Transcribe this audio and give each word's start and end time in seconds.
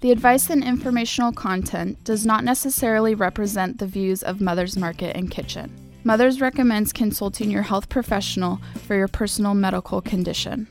The 0.00 0.12
advice 0.12 0.48
and 0.48 0.64
informational 0.64 1.30
content 1.30 2.02
does 2.04 2.24
not 2.24 2.42
necessarily 2.42 3.14
represent 3.14 3.76
the 3.76 3.86
views 3.86 4.22
of 4.22 4.40
Mother's 4.40 4.74
Market 4.74 5.14
and 5.14 5.30
Kitchen. 5.30 5.70
Mother's 6.04 6.40
recommends 6.40 6.90
consulting 6.90 7.50
your 7.50 7.60
health 7.60 7.90
professional 7.90 8.60
for 8.86 8.96
your 8.96 9.08
personal 9.08 9.52
medical 9.52 10.00
condition. 10.00 10.68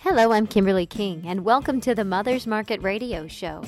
Hello, 0.00 0.32
I'm 0.32 0.46
Kimberly 0.46 0.84
King, 0.84 1.22
and 1.26 1.46
welcome 1.46 1.80
to 1.80 1.94
the 1.94 2.04
Mother's 2.04 2.46
Market 2.46 2.82
Radio 2.82 3.26
Show, 3.26 3.64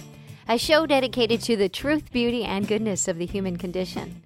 a 0.46 0.58
show 0.58 0.84
dedicated 0.84 1.40
to 1.44 1.56
the 1.56 1.70
truth, 1.70 2.12
beauty, 2.12 2.44
and 2.44 2.68
goodness 2.68 3.08
of 3.08 3.16
the 3.16 3.24
human 3.24 3.56
condition. 3.56 4.22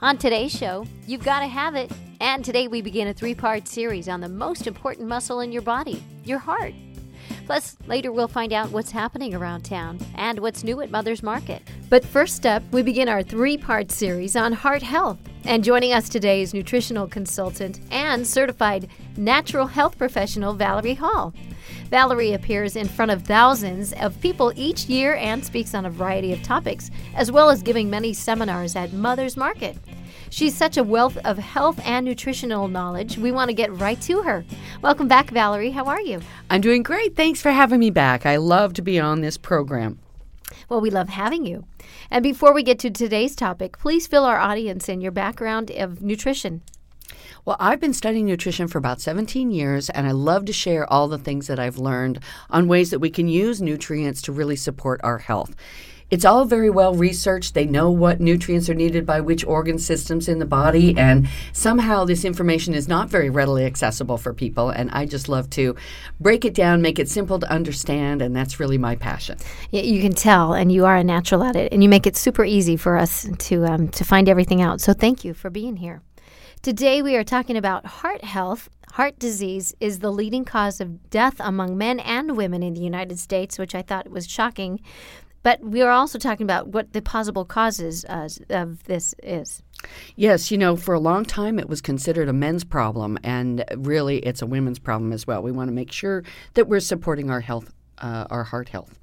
On 0.00 0.16
today's 0.16 0.52
show, 0.52 0.86
you've 1.06 1.22
got 1.22 1.40
to 1.40 1.48
have 1.48 1.74
it, 1.74 1.92
and 2.22 2.42
today 2.42 2.66
we 2.66 2.80
begin 2.80 3.08
a 3.08 3.12
three 3.12 3.34
part 3.34 3.68
series 3.68 4.08
on 4.08 4.22
the 4.22 4.28
most 4.30 4.66
important 4.66 5.06
muscle 5.06 5.40
in 5.40 5.52
your 5.52 5.60
body, 5.60 6.02
your 6.24 6.38
heart. 6.38 6.72
Plus, 7.46 7.76
later 7.86 8.10
we'll 8.10 8.26
find 8.26 8.52
out 8.52 8.72
what's 8.72 8.90
happening 8.90 9.32
around 9.32 9.64
town 9.64 10.00
and 10.16 10.40
what's 10.40 10.64
new 10.64 10.80
at 10.80 10.90
Mother's 10.90 11.22
Market. 11.22 11.62
But 11.88 12.04
first 12.04 12.44
up, 12.44 12.60
we 12.72 12.82
begin 12.82 13.08
our 13.08 13.22
three 13.22 13.56
part 13.56 13.92
series 13.92 14.34
on 14.34 14.52
heart 14.52 14.82
health. 14.82 15.18
And 15.44 15.62
joining 15.62 15.92
us 15.92 16.08
today 16.08 16.42
is 16.42 16.52
nutritional 16.52 17.06
consultant 17.06 17.78
and 17.92 18.26
certified 18.26 18.88
natural 19.16 19.68
health 19.68 19.96
professional 19.96 20.54
Valerie 20.54 20.94
Hall. 20.94 21.32
Valerie 21.88 22.32
appears 22.32 22.74
in 22.74 22.88
front 22.88 23.12
of 23.12 23.22
thousands 23.22 23.92
of 23.92 24.20
people 24.20 24.52
each 24.56 24.86
year 24.86 25.14
and 25.14 25.44
speaks 25.44 25.72
on 25.72 25.86
a 25.86 25.90
variety 25.90 26.32
of 26.32 26.42
topics, 26.42 26.90
as 27.14 27.30
well 27.30 27.48
as 27.48 27.62
giving 27.62 27.88
many 27.88 28.12
seminars 28.12 28.74
at 28.74 28.92
Mother's 28.92 29.36
Market. 29.36 29.76
She's 30.30 30.56
such 30.56 30.76
a 30.76 30.84
wealth 30.84 31.16
of 31.24 31.38
health 31.38 31.80
and 31.84 32.04
nutritional 32.04 32.68
knowledge. 32.68 33.18
We 33.18 33.32
want 33.32 33.48
to 33.48 33.54
get 33.54 33.72
right 33.72 34.00
to 34.02 34.22
her. 34.22 34.44
Welcome 34.82 35.08
back, 35.08 35.30
Valerie. 35.30 35.70
How 35.70 35.86
are 35.86 36.00
you? 36.00 36.20
I'm 36.50 36.60
doing 36.60 36.82
great. 36.82 37.16
Thanks 37.16 37.40
for 37.40 37.50
having 37.50 37.80
me 37.80 37.90
back. 37.90 38.26
I 38.26 38.36
love 38.36 38.74
to 38.74 38.82
be 38.82 38.98
on 38.98 39.20
this 39.20 39.36
program. 39.36 39.98
Well, 40.68 40.80
we 40.80 40.90
love 40.90 41.08
having 41.08 41.44
you. 41.44 41.64
And 42.10 42.22
before 42.22 42.52
we 42.52 42.62
get 42.62 42.78
to 42.80 42.90
today's 42.90 43.34
topic, 43.34 43.78
please 43.78 44.06
fill 44.06 44.24
our 44.24 44.38
audience 44.38 44.88
in 44.88 45.00
your 45.00 45.12
background 45.12 45.70
of 45.70 46.02
nutrition. 46.02 46.62
Well, 47.44 47.56
I've 47.60 47.80
been 47.80 47.94
studying 47.94 48.26
nutrition 48.26 48.66
for 48.66 48.78
about 48.78 49.00
17 49.00 49.52
years, 49.52 49.88
and 49.90 50.06
I 50.06 50.10
love 50.10 50.46
to 50.46 50.52
share 50.52 50.90
all 50.92 51.06
the 51.06 51.18
things 51.18 51.46
that 51.46 51.60
I've 51.60 51.78
learned 51.78 52.18
on 52.50 52.66
ways 52.66 52.90
that 52.90 52.98
we 52.98 53.10
can 53.10 53.28
use 53.28 53.62
nutrients 53.62 54.20
to 54.22 54.32
really 54.32 54.56
support 54.56 55.00
our 55.04 55.18
health. 55.18 55.54
It's 56.08 56.24
all 56.24 56.44
very 56.44 56.70
well 56.70 56.94
researched. 56.94 57.54
They 57.54 57.66
know 57.66 57.90
what 57.90 58.20
nutrients 58.20 58.70
are 58.70 58.74
needed 58.74 59.04
by 59.04 59.20
which 59.20 59.44
organ 59.44 59.76
systems 59.78 60.28
in 60.28 60.38
the 60.38 60.46
body, 60.46 60.96
and 60.96 61.28
somehow 61.52 62.04
this 62.04 62.24
information 62.24 62.74
is 62.74 62.86
not 62.86 63.08
very 63.08 63.28
readily 63.28 63.64
accessible 63.64 64.16
for 64.16 64.32
people. 64.32 64.70
And 64.70 64.88
I 64.92 65.06
just 65.06 65.28
love 65.28 65.50
to 65.50 65.74
break 66.20 66.44
it 66.44 66.54
down, 66.54 66.80
make 66.80 67.00
it 67.00 67.08
simple 67.08 67.40
to 67.40 67.50
understand, 67.50 68.22
and 68.22 68.36
that's 68.36 68.60
really 68.60 68.78
my 68.78 68.94
passion. 68.94 69.38
Yeah, 69.72 69.82
you 69.82 70.00
can 70.00 70.12
tell, 70.12 70.52
and 70.52 70.70
you 70.70 70.84
are 70.84 70.96
a 70.96 71.02
natural 71.02 71.42
at 71.42 71.56
it, 71.56 71.72
and 71.72 71.82
you 71.82 71.88
make 71.88 72.06
it 72.06 72.16
super 72.16 72.44
easy 72.44 72.76
for 72.76 72.96
us 72.96 73.28
to 73.38 73.64
um, 73.66 73.88
to 73.88 74.04
find 74.04 74.28
everything 74.28 74.62
out. 74.62 74.80
So 74.80 74.92
thank 74.92 75.24
you 75.24 75.34
for 75.34 75.50
being 75.50 75.76
here. 75.76 76.02
Today 76.62 77.02
we 77.02 77.16
are 77.16 77.24
talking 77.24 77.56
about 77.56 77.84
heart 77.86 78.22
health. 78.22 78.68
Heart 78.92 79.18
disease 79.18 79.74
is 79.78 79.98
the 79.98 80.10
leading 80.10 80.44
cause 80.44 80.80
of 80.80 81.10
death 81.10 81.34
among 81.38 81.76
men 81.76 82.00
and 82.00 82.36
women 82.36 82.62
in 82.62 82.74
the 82.74 82.80
United 82.80 83.18
States, 83.18 83.58
which 83.58 83.74
I 83.74 83.82
thought 83.82 84.08
was 84.08 84.26
shocking. 84.26 84.80
But 85.46 85.62
we 85.62 85.80
are 85.80 85.92
also 85.92 86.18
talking 86.18 86.42
about 86.42 86.70
what 86.70 86.92
the 86.92 87.00
possible 87.00 87.44
causes 87.44 88.04
uh, 88.06 88.28
of 88.50 88.82
this 88.82 89.14
is. 89.22 89.62
Yes, 90.16 90.50
you 90.50 90.58
know, 90.58 90.74
for 90.74 90.92
a 90.92 90.98
long 90.98 91.24
time 91.24 91.60
it 91.60 91.68
was 91.68 91.80
considered 91.80 92.28
a 92.28 92.32
men's 92.32 92.64
problem, 92.64 93.16
and 93.22 93.64
really 93.76 94.18
it's 94.18 94.42
a 94.42 94.46
women's 94.46 94.80
problem 94.80 95.12
as 95.12 95.24
well. 95.24 95.42
We 95.42 95.52
want 95.52 95.68
to 95.68 95.72
make 95.72 95.92
sure 95.92 96.24
that 96.54 96.66
we're 96.66 96.80
supporting 96.80 97.30
our 97.30 97.42
health, 97.42 97.72
uh, 97.98 98.26
our 98.30 98.44
heart 98.44 98.70
health. 98.70 98.98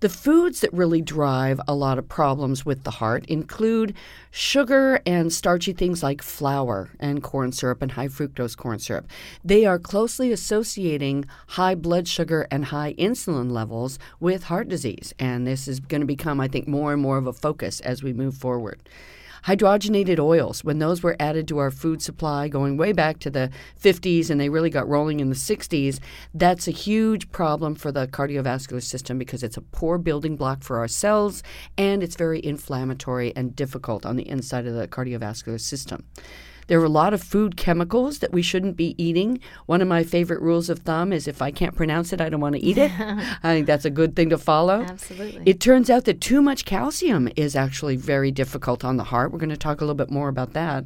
The 0.00 0.08
foods 0.08 0.62
that 0.62 0.72
really 0.72 1.00
drive 1.00 1.60
a 1.68 1.76
lot 1.76 1.96
of 1.96 2.08
problems 2.08 2.66
with 2.66 2.82
the 2.82 2.90
heart 2.90 3.24
include 3.26 3.94
sugar 4.32 5.00
and 5.06 5.32
starchy 5.32 5.72
things 5.72 6.02
like 6.02 6.22
flour 6.22 6.90
and 6.98 7.22
corn 7.22 7.52
syrup 7.52 7.82
and 7.82 7.92
high 7.92 8.08
fructose 8.08 8.56
corn 8.56 8.80
syrup. 8.80 9.06
They 9.44 9.64
are 9.64 9.78
closely 9.78 10.32
associating 10.32 11.24
high 11.50 11.76
blood 11.76 12.08
sugar 12.08 12.48
and 12.50 12.64
high 12.64 12.94
insulin 12.94 13.52
levels 13.52 14.00
with 14.18 14.44
heart 14.44 14.68
disease. 14.68 15.14
And 15.20 15.46
this 15.46 15.68
is 15.68 15.78
going 15.78 16.00
to 16.00 16.06
become, 16.06 16.40
I 16.40 16.48
think, 16.48 16.66
more 16.66 16.92
and 16.92 17.00
more 17.00 17.18
of 17.18 17.28
a 17.28 17.32
focus 17.32 17.78
as 17.78 18.02
we 18.02 18.12
move 18.12 18.34
forward 18.34 18.80
hydrogenated 19.44 20.18
oils, 20.18 20.62
when 20.64 20.78
those 20.78 21.02
were 21.02 21.16
added 21.18 21.48
to 21.48 21.58
our 21.58 21.70
food 21.70 22.02
supply 22.02 22.48
going 22.48 22.76
way 22.76 22.92
back 22.92 23.18
to 23.20 23.30
the 23.30 23.50
50s 23.80 24.30
and 24.30 24.40
they 24.40 24.48
really 24.48 24.70
got 24.70 24.88
rolling 24.88 25.20
in 25.20 25.28
the 25.28 25.34
60s, 25.34 25.98
that's 26.34 26.68
a 26.68 26.72
huge 26.72 27.30
problem 27.32 27.74
for 27.74 27.90
the 27.90 28.06
cardiovascular 28.06 28.82
system 28.82 29.18
because 29.18 29.42
it's 29.42 29.56
a 29.56 29.62
poor 29.62 29.98
building 29.98 30.36
block 30.36 30.62
for 30.62 30.78
our 30.78 30.88
cells 30.88 31.42
and 31.76 32.02
it's 32.02 32.16
very 32.16 32.44
inflammatory 32.44 33.34
and 33.34 33.56
difficult 33.56 34.06
on 34.06 34.16
the 34.16 34.28
inside 34.28 34.66
of 34.66 34.74
the 34.74 34.88
cardiovascular 34.88 35.60
system. 35.60 36.04
There 36.68 36.80
are 36.80 36.84
a 36.84 36.88
lot 36.88 37.12
of 37.12 37.22
food 37.22 37.56
chemicals 37.56 38.18
that 38.20 38.32
we 38.32 38.42
shouldn't 38.42 38.76
be 38.76 38.94
eating. 39.02 39.40
One 39.66 39.82
of 39.82 39.88
my 39.88 40.04
favorite 40.04 40.40
rules 40.40 40.68
of 40.70 40.80
thumb 40.80 41.12
is 41.12 41.26
if 41.28 41.42
I 41.42 41.50
can't 41.50 41.74
pronounce 41.74 42.12
it, 42.12 42.20
I 42.20 42.28
don't 42.28 42.40
want 42.40 42.54
to 42.54 42.60
eat 42.62 42.78
it. 42.78 42.90
I 43.00 43.54
think 43.54 43.66
that's 43.66 43.84
a 43.84 43.90
good 43.90 44.14
thing 44.16 44.30
to 44.30 44.38
follow. 44.38 44.82
Absolutely. 44.82 45.42
It 45.44 45.60
turns 45.60 45.90
out 45.90 46.04
that 46.04 46.20
too 46.20 46.40
much 46.42 46.64
calcium 46.64 47.28
is 47.36 47.56
actually 47.56 47.96
very 47.96 48.30
difficult 48.30 48.84
on 48.84 48.96
the 48.96 49.04
heart. 49.04 49.32
We're 49.32 49.38
going 49.38 49.50
to 49.50 49.56
talk 49.56 49.80
a 49.80 49.84
little 49.84 49.94
bit 49.96 50.10
more 50.10 50.28
about 50.28 50.52
that. 50.52 50.84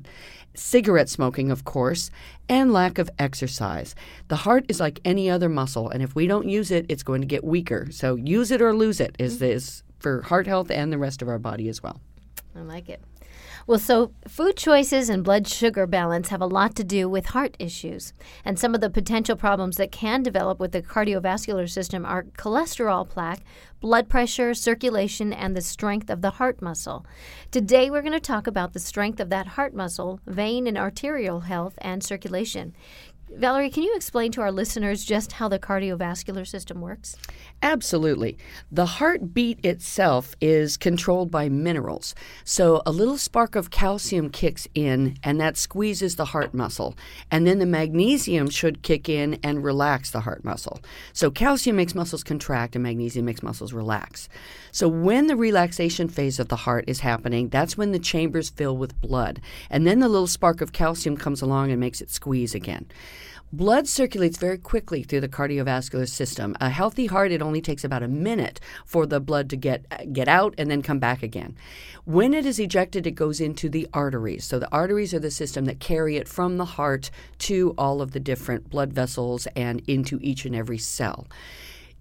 Cigarette 0.55 1.11
smoking, 1.11 1.51
of 1.51 1.65
course, 1.65 2.11
and 2.49 2.73
lack 2.73 2.97
of 2.99 3.11
exercise. 3.19 3.95
The 4.29 4.37
heart 4.37 4.65
is 4.69 4.81
like 4.81 5.01
any 5.05 5.29
other 5.29 5.51
muscle, 5.51 5.91
and 5.91 6.03
if 6.03 6.15
we 6.15 6.27
don't 6.27 6.49
use 6.49 6.71
it, 6.71 6.87
it's 6.89 7.03
going 7.03 7.21
to 7.21 7.27
get 7.27 7.45
weaker. 7.45 7.89
So 7.91 8.15
use 8.17 8.51
it 8.51 8.63
or 8.63 8.75
lose 8.75 8.99
it 9.01 9.15
is 9.19 9.35
Mm-hmm. 9.35 9.45
this 9.45 9.83
for 9.99 10.23
heart 10.23 10.47
health 10.47 10.71
and 10.71 10.91
the 10.93 10.99
rest 10.99 11.21
of 11.21 11.29
our 11.29 11.39
body 11.39 11.69
as 11.69 11.83
well. 11.83 12.01
I 12.55 12.61
like 12.61 12.89
it. 12.89 13.03
Well, 13.69 13.81
so 13.81 14.13
food 14.29 14.57
choices 14.57 15.09
and 15.09 15.25
blood 15.25 15.49
sugar 15.49 15.89
balance 15.89 16.29
have 16.29 16.41
a 16.41 16.47
lot 16.47 16.77
to 16.77 16.85
do 16.85 17.09
with 17.09 17.27
heart 17.27 17.57
issues. 17.59 18.13
And 18.45 18.61
some 18.61 18.77
of 18.77 18.81
the 18.81 18.89
potential 18.89 19.35
problems 19.35 19.77
that 19.77 19.91
can 19.91 20.23
develop 20.23 20.61
with 20.61 20.71
the 20.71 20.83
cardiovascular 20.83 21.69
system 21.69 22.07
are 22.07 22.23
cholesterol 22.39 23.09
plaque, 23.09 23.41
blood 23.81 24.09
pressure, 24.09 24.55
circulation, 24.55 25.33
and 25.33 25.57
the 25.57 25.61
strength 25.61 26.11
of 26.11 26.23
the 26.23 26.31
heart 26.31 26.63
muscle. 26.63 27.05
Today, 27.51 27.91
we're 27.91 28.03
going 28.03 28.13
to 28.13 28.21
talk 28.21 28.47
about 28.47 28.73
the 28.73 28.79
strength 28.79 29.19
of 29.19 29.31
that 29.31 29.49
heart 29.49 29.75
muscle, 29.75 30.21
vein 30.29 30.69
and 30.69 30.79
arterial 30.79 31.41
health, 31.41 31.75
and 31.79 32.05
circulation. 32.05 32.73
Valerie, 33.29 33.71
can 33.71 33.83
you 33.83 33.95
explain 33.97 34.31
to 34.33 34.41
our 34.41 34.53
listeners 34.53 35.05
just 35.05 35.33
how 35.33 35.49
the 35.49 35.59
cardiovascular 35.59 36.47
system 36.47 36.81
works? 36.81 37.17
Absolutely. 37.61 38.39
The 38.71 38.87
heartbeat 38.87 39.63
itself 39.65 40.35
is 40.41 40.77
controlled 40.77 41.31
by 41.31 41.49
minerals. 41.49 42.15
So 42.45 42.83
a 42.87 42.93
little 42.93 43.19
spark 43.19 43.57
of 43.57 43.71
calcium 43.71 44.31
kicks 44.31 44.69
in, 44.75 45.19
and 45.23 45.41
that 45.41 45.57
squeezes 45.57 46.17
the 46.17 46.27
heart 46.27 46.55
muscle. 46.55 46.97
And 47.31 47.47
then 47.47 47.59
the 47.59 47.67
magnesium 47.67 48.49
should 48.49 48.83
kick 48.83 49.09
in 49.09 49.39
and 49.43 49.65
relax 49.65 50.13
the 50.13 50.21
heart 50.21 50.45
muscle. 50.45 50.81
So 51.13 51.31
calcium 51.31 51.77
makes 51.77 51.95
muscles 51.95 52.23
contract, 52.23 52.77
and 52.77 52.83
magnesium 52.85 53.27
makes 53.27 53.43
muscles 53.43 53.73
relax. 53.73 54.29
So 54.71 54.89
when 54.89 55.27
the 55.27 55.37
relaxation 55.37 56.09
phase 56.09 56.39
of 56.39 56.49
the 56.49 56.57
heart 56.57 56.85
is 56.87 57.01
happening, 57.01 57.49
that's 57.49 57.77
when 57.77 57.93
the 57.93 57.99
chambers 57.99 58.51
fill 58.51 58.77
with 58.77 58.99
blood. 59.01 59.41
And 59.69 59.87
then 59.87 59.99
the 59.99 60.09
little 60.09 60.27
spark 60.27 60.61
of 60.61 60.73
calcium 60.73 61.17
comes 61.17 61.43
along 61.43 61.71
and 61.71 61.81
makes 61.81 62.01
it 62.01 62.11
squeeze 62.11 62.55
again. 62.55 62.87
Blood 63.53 63.87
circulates 63.87 64.39
very 64.39 64.59
quickly 64.59 65.03
through 65.03 65.21
the 65.21 65.29
cardiovascular 65.29 66.09
system. 66.09 66.57
A 66.61 66.69
healthy 66.69 67.07
heart, 67.07 67.31
it 67.31 67.41
only 67.41 67.61
takes 67.61 67.85
about 67.85 68.03
a 68.03 68.09
minute 68.09 68.61
for 68.85 69.07
the 69.07 69.21
blood 69.21 69.49
to 69.51 69.57
get 69.57 70.13
get 70.13 70.29
out 70.29 70.55
and 70.59 70.71
then 70.71 70.83
come 70.83 70.99
back 70.99 71.23
again. 71.23 71.57
When 72.05 72.35
it 72.35 72.45
is 72.45 72.59
ejected, 72.59 73.07
it 73.07 73.13
goes 73.13 73.41
into 73.41 73.69
the 73.69 73.89
arteries. 73.95 74.45
So 74.45 74.59
the 74.59 74.73
arteries 74.73 75.15
are 75.15 75.21
the 75.21 75.31
system 75.31 75.65
that 75.67 75.79
carry 75.79 76.17
it 76.17 76.29
from 76.29 76.57
the 76.57 76.65
heart 76.65 77.11
to 77.41 77.73
all 77.79 78.03
of 78.03 78.11
the 78.11 78.21
different 78.21 78.69
blood 78.69 78.93
vessels 78.93 79.47
and 79.55 79.81
into 79.87 80.19
each 80.21 80.45
and 80.45 80.55
every 80.55 80.79
cell. 80.79 81.29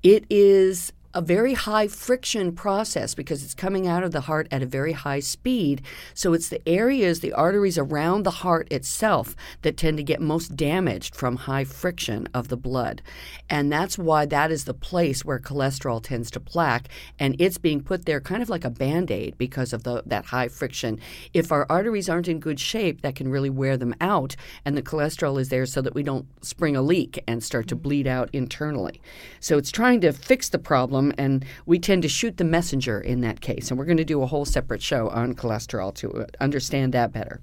It 0.01 0.25
is 0.29 0.91
a 1.16 1.22
very 1.22 1.53
high 1.53 1.88
friction 1.88 2.52
process 2.52 3.16
because 3.16 3.42
it's 3.42 3.54
coming 3.54 3.88
out 3.88 4.04
of 4.04 4.12
the 4.12 4.22
heart 4.22 4.50
at 4.51 4.62
a 4.62 4.66
very 4.66 4.92
high 4.92 5.22
speed. 5.22 5.81
So 6.13 6.34
it's 6.34 6.50
the 6.50 6.68
areas, 6.68 7.22
the 7.22 7.31
arteries 7.31 7.78
around 7.78 8.24
the 8.24 8.31
heart 8.31 8.68
itself 8.69 9.34
that 9.62 9.78
tend 9.78 9.95
to 9.95 10.04
get 10.04 10.19
most 10.19 10.57
damaged 10.57 11.16
from 11.16 11.38
high 11.38 11.63
friction 11.63 12.28
of 12.34 12.50
the 12.50 12.57
blood. 12.57 13.01
And 13.50 13.72
that's 13.72 13.98
why 13.98 14.25
that 14.25 14.51
is 14.51 14.66
the 14.66 14.74
place 14.74 15.24
where 15.24 15.39
cholesterol 15.39 16.04
tends 16.04 16.30
to 16.31 16.42
plaque 16.42 16.89
and 17.18 17.38
it's 17.39 17.57
being 17.57 17.81
put 17.81 18.06
there 18.06 18.19
kind 18.19 18.42
of 18.42 18.50
like 18.50 18.66
a 18.66 18.69
band-aid 18.69 19.38
because 19.38 19.72
of 19.72 19.84
the 19.84 20.04
that 20.06 20.25
high 20.25 20.50
friction. 20.50 21.00
If 21.34 21.50
our 21.50 21.66
arteries 21.69 22.10
aren't 22.10 22.28
in 22.28 22.39
good 22.39 22.60
shape, 22.60 23.01
that 23.01 23.16
can 23.16 23.30
really 23.30 23.50
wear 23.50 23.78
them 23.78 23.95
out 24.01 24.36
and 24.66 24.75
the 24.75 24.81
cholesterol 24.81 25.39
is 25.39 25.48
there 25.48 25.66
so 25.66 25.81
that 25.81 25.95
we 25.95 26.04
don't 26.04 26.28
spring 26.44 26.75
a 26.75 26.81
leak 26.81 27.24
and 27.25 27.42
start 27.42 27.69
to 27.69 27.75
bleed 27.78 28.06
out 28.06 28.30
internally. 28.34 29.00
So 29.39 29.57
it's 29.57 29.72
trying 29.72 30.01
to 30.01 30.12
fix 30.12 30.50
the 30.50 30.60
problem 30.60 31.05
and 31.18 31.46
we 31.66 31.80
tend 31.80 32.02
to 32.04 32.10
shoot 32.10 32.38
the 32.38 32.44
messenger 32.44 33.00
in 33.00 33.22
that 33.22 33.42
case. 33.42 33.69
And 33.69 33.78
we're 33.78 33.86
going 33.86 33.98
to 33.98 34.06
do 34.06 34.22
a 34.22 34.28
whole 34.28 34.46
separate 34.46 34.81
show 34.81 35.10
on 35.10 35.36
cholesterol 35.36 35.94
to 35.96 36.12
uh, 36.12 36.25
understand 36.40 36.94
that 36.94 37.12
better. 37.12 37.40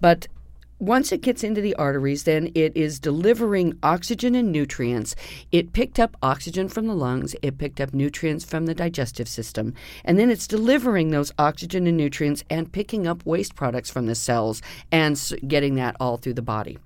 But 0.00 0.26
once 0.82 1.12
it 1.12 1.20
gets 1.20 1.44
into 1.44 1.60
the 1.60 1.76
arteries, 1.76 2.24
then 2.24 2.50
it 2.56 2.76
is 2.76 2.98
delivering 2.98 3.78
oxygen 3.84 4.34
and 4.34 4.50
nutrients. 4.50 5.14
It 5.52 5.72
picked 5.72 6.00
up 6.00 6.16
oxygen 6.20 6.68
from 6.68 6.88
the 6.88 6.94
lungs, 6.94 7.36
it 7.40 7.56
picked 7.56 7.80
up 7.80 7.94
nutrients 7.94 8.44
from 8.44 8.66
the 8.66 8.74
digestive 8.74 9.28
system, 9.28 9.74
and 10.04 10.18
then 10.18 10.28
it's 10.28 10.48
delivering 10.48 11.10
those 11.10 11.30
oxygen 11.38 11.86
and 11.86 11.96
nutrients 11.96 12.42
and 12.50 12.72
picking 12.72 13.06
up 13.06 13.24
waste 13.24 13.54
products 13.54 13.90
from 13.92 14.06
the 14.06 14.16
cells 14.16 14.60
and 14.90 15.32
getting 15.46 15.76
that 15.76 15.96
all 16.00 16.16
through 16.16 16.34
the 16.34 16.42
body 16.42 16.78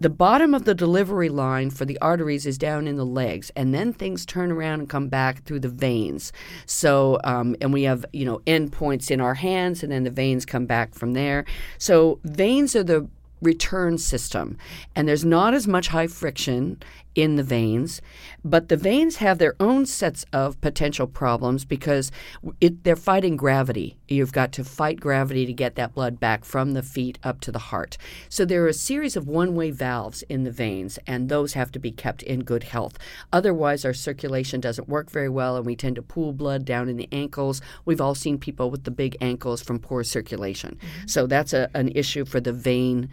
the 0.00 0.10
bottom 0.10 0.54
of 0.54 0.64
the 0.64 0.74
delivery 0.74 1.28
line 1.28 1.68
for 1.68 1.84
the 1.84 1.98
arteries 2.00 2.46
is 2.46 2.56
down 2.56 2.88
in 2.88 2.96
the 2.96 3.04
legs, 3.04 3.52
and 3.54 3.74
then 3.74 3.92
things 3.92 4.24
turn 4.24 4.50
around 4.50 4.80
and 4.80 4.88
come 4.88 5.08
back 5.08 5.44
through 5.44 5.60
the 5.60 5.68
veins. 5.68 6.32
So, 6.64 7.20
um, 7.24 7.54
and 7.60 7.72
we 7.72 7.82
have 7.82 8.06
you 8.12 8.24
know 8.24 8.40
end 8.46 8.72
points 8.72 9.10
in 9.10 9.20
our 9.20 9.34
hands, 9.34 9.82
and 9.82 9.92
then 9.92 10.04
the 10.04 10.10
veins 10.10 10.46
come 10.46 10.64
back 10.64 10.94
from 10.94 11.12
there. 11.12 11.44
So, 11.76 12.18
veins 12.24 12.74
are 12.74 12.82
the 12.82 13.08
return 13.42 13.98
system, 13.98 14.56
and 14.96 15.06
there's 15.06 15.24
not 15.24 15.52
as 15.52 15.68
much 15.68 15.88
high 15.88 16.06
friction 16.06 16.82
in 17.14 17.36
the 17.36 17.42
veins, 17.42 18.00
but 18.44 18.68
the 18.68 18.76
veins 18.76 19.16
have 19.16 19.38
their 19.38 19.54
own 19.58 19.84
sets 19.84 20.24
of 20.32 20.60
potential 20.60 21.06
problems 21.06 21.64
because 21.64 22.12
it, 22.60 22.84
they're 22.84 22.96
fighting 22.96 23.36
gravity. 23.36 23.96
You've 24.08 24.32
got 24.32 24.52
to 24.52 24.64
fight 24.64 25.00
gravity 25.00 25.44
to 25.46 25.52
get 25.52 25.74
that 25.74 25.94
blood 25.94 26.20
back 26.20 26.44
from 26.44 26.72
the 26.72 26.82
feet 26.82 27.18
up 27.24 27.40
to 27.42 27.52
the 27.52 27.58
heart. 27.58 27.98
So 28.28 28.44
there 28.44 28.64
are 28.64 28.68
a 28.68 28.74
series 28.74 29.16
of 29.16 29.26
one 29.26 29.54
way 29.54 29.70
valves 29.70 30.22
in 30.28 30.44
the 30.44 30.50
veins, 30.50 30.98
and 31.06 31.28
those 31.28 31.54
have 31.54 31.72
to 31.72 31.78
be 31.78 31.90
kept 31.90 32.22
in 32.22 32.40
good 32.40 32.64
health. 32.64 32.98
Otherwise, 33.32 33.84
our 33.84 33.94
circulation 33.94 34.60
doesn't 34.60 34.88
work 34.88 35.10
very 35.10 35.28
well, 35.28 35.56
and 35.56 35.66
we 35.66 35.76
tend 35.76 35.96
to 35.96 36.02
pool 36.02 36.32
blood 36.32 36.64
down 36.64 36.88
in 36.88 36.96
the 36.96 37.08
ankles. 37.12 37.60
We've 37.84 38.00
all 38.00 38.14
seen 38.14 38.38
people 38.38 38.70
with 38.70 38.84
the 38.84 38.90
big 38.90 39.16
ankles 39.20 39.62
from 39.62 39.78
poor 39.78 40.04
circulation. 40.04 40.76
Mm-hmm. 40.76 41.06
So 41.06 41.26
that's 41.26 41.52
a, 41.52 41.68
an 41.74 41.88
issue 41.88 42.24
for 42.24 42.40
the 42.40 42.52
vein 42.52 43.10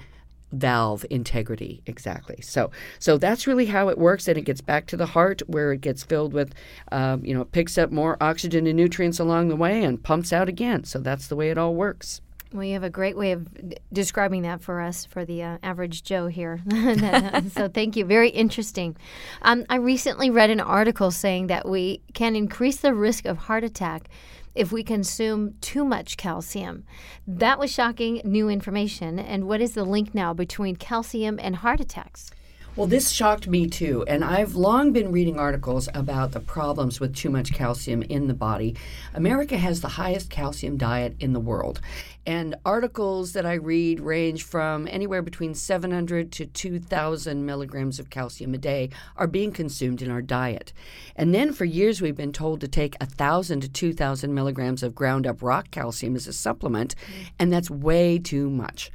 valve 0.51 1.05
integrity 1.09 1.81
exactly 1.85 2.39
so 2.41 2.71
so 2.99 3.17
that's 3.17 3.47
really 3.47 3.65
how 3.65 3.89
it 3.89 3.97
works 3.97 4.27
and 4.27 4.37
it 4.37 4.43
gets 4.43 4.61
back 4.61 4.85
to 4.85 4.95
the 4.95 5.07
heart 5.07 5.41
where 5.47 5.73
it 5.73 5.81
gets 5.81 6.03
filled 6.03 6.33
with 6.33 6.53
um, 6.91 7.23
you 7.25 7.33
know 7.33 7.41
it 7.41 7.51
picks 7.51 7.77
up 7.77 7.91
more 7.91 8.15
oxygen 8.21 8.65
and 8.65 8.77
nutrients 8.77 9.19
along 9.19 9.49
the 9.49 9.55
way 9.55 9.83
and 9.83 10.03
pumps 10.03 10.31
out 10.31 10.47
again 10.47 10.83
so 10.83 10.99
that's 10.99 11.27
the 11.27 11.35
way 11.35 11.49
it 11.49 11.57
all 11.57 11.75
works 11.75 12.21
well, 12.53 12.63
you 12.63 12.73
have 12.73 12.83
a 12.83 12.89
great 12.89 13.17
way 13.17 13.33
of 13.33 13.69
d- 13.69 13.77
describing 13.91 14.43
that 14.43 14.61
for 14.61 14.79
us, 14.79 15.05
for 15.05 15.25
the 15.25 15.43
uh, 15.43 15.57
average 15.63 16.03
Joe 16.03 16.27
here. 16.27 16.61
so, 17.51 17.67
thank 17.67 17.97
you. 17.97 18.05
Very 18.05 18.29
interesting. 18.29 18.95
Um, 19.41 19.65
I 19.69 19.75
recently 19.75 20.29
read 20.29 20.49
an 20.49 20.61
article 20.61 21.11
saying 21.11 21.47
that 21.47 21.67
we 21.67 22.01
can 22.13 22.35
increase 22.35 22.77
the 22.77 22.93
risk 22.93 23.25
of 23.25 23.37
heart 23.37 23.65
attack 23.65 24.09
if 24.57 24.71
we 24.71 24.83
consume 24.83 25.53
too 25.61 25.85
much 25.85 26.17
calcium. 26.17 26.83
That 27.27 27.59
was 27.59 27.71
shocking 27.71 28.21
new 28.23 28.49
information. 28.49 29.19
And 29.19 29.47
what 29.47 29.61
is 29.61 29.73
the 29.73 29.85
link 29.85 30.15
now 30.15 30.33
between 30.33 30.75
calcium 30.75 31.39
and 31.41 31.57
heart 31.57 31.79
attacks? 31.79 32.31
Well, 32.77 32.85
this 32.85 33.09
shocked 33.09 33.47
me 33.47 33.65
too, 33.65 34.05
and 34.07 34.23
I've 34.23 34.53
long 34.53 34.93
been 34.93 35.11
reading 35.11 35.39
articles 35.39 35.89
about 35.95 36.33
the 36.33 36.39
problems 36.39 36.99
with 36.99 37.15
too 37.15 37.31
much 37.31 37.51
calcium 37.51 38.03
in 38.03 38.27
the 38.27 38.35
body. 38.35 38.75
America 39.15 39.57
has 39.57 39.81
the 39.81 39.87
highest 39.87 40.29
calcium 40.29 40.77
diet 40.77 41.15
in 41.19 41.33
the 41.33 41.39
world, 41.39 41.81
and 42.27 42.53
articles 42.63 43.33
that 43.33 43.47
I 43.47 43.55
read 43.55 43.99
range 43.99 44.43
from 44.43 44.87
anywhere 44.91 45.23
between 45.23 45.55
700 45.55 46.31
to 46.33 46.45
2,000 46.45 47.43
milligrams 47.43 47.97
of 47.97 48.11
calcium 48.11 48.53
a 48.53 48.59
day 48.59 48.91
are 49.15 49.25
being 49.25 49.51
consumed 49.51 50.03
in 50.03 50.11
our 50.11 50.21
diet. 50.21 50.71
And 51.15 51.33
then 51.33 51.53
for 51.53 51.65
years 51.65 51.99
we've 51.99 52.15
been 52.15 52.31
told 52.31 52.61
to 52.61 52.67
take 52.67 52.95
1,000 52.99 53.61
to 53.61 53.69
2,000 53.69 54.35
milligrams 54.35 54.83
of 54.83 54.93
ground 54.93 55.25
up 55.25 55.41
rock 55.41 55.71
calcium 55.71 56.15
as 56.15 56.27
a 56.27 56.33
supplement, 56.33 56.93
and 57.39 57.51
that's 57.51 57.71
way 57.71 58.19
too 58.19 58.51
much. 58.51 58.91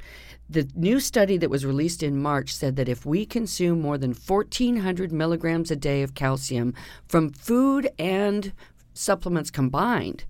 The 0.53 0.69
new 0.75 0.99
study 0.99 1.37
that 1.37 1.49
was 1.49 1.65
released 1.65 2.03
in 2.03 2.21
March 2.21 2.53
said 2.53 2.75
that 2.75 2.87
if 2.87 3.07
we 3.07 3.25
consume 3.25 3.81
more 3.81 3.97
than 3.97 4.13
1,400 4.13 5.11
milligrams 5.11 5.71
a 5.71 5.75
day 5.75 6.03
of 6.03 6.13
calcium 6.13 6.75
from 7.07 7.31
food 7.31 7.89
and 7.97 8.53
supplements 8.93 9.49
combined, 9.49 10.25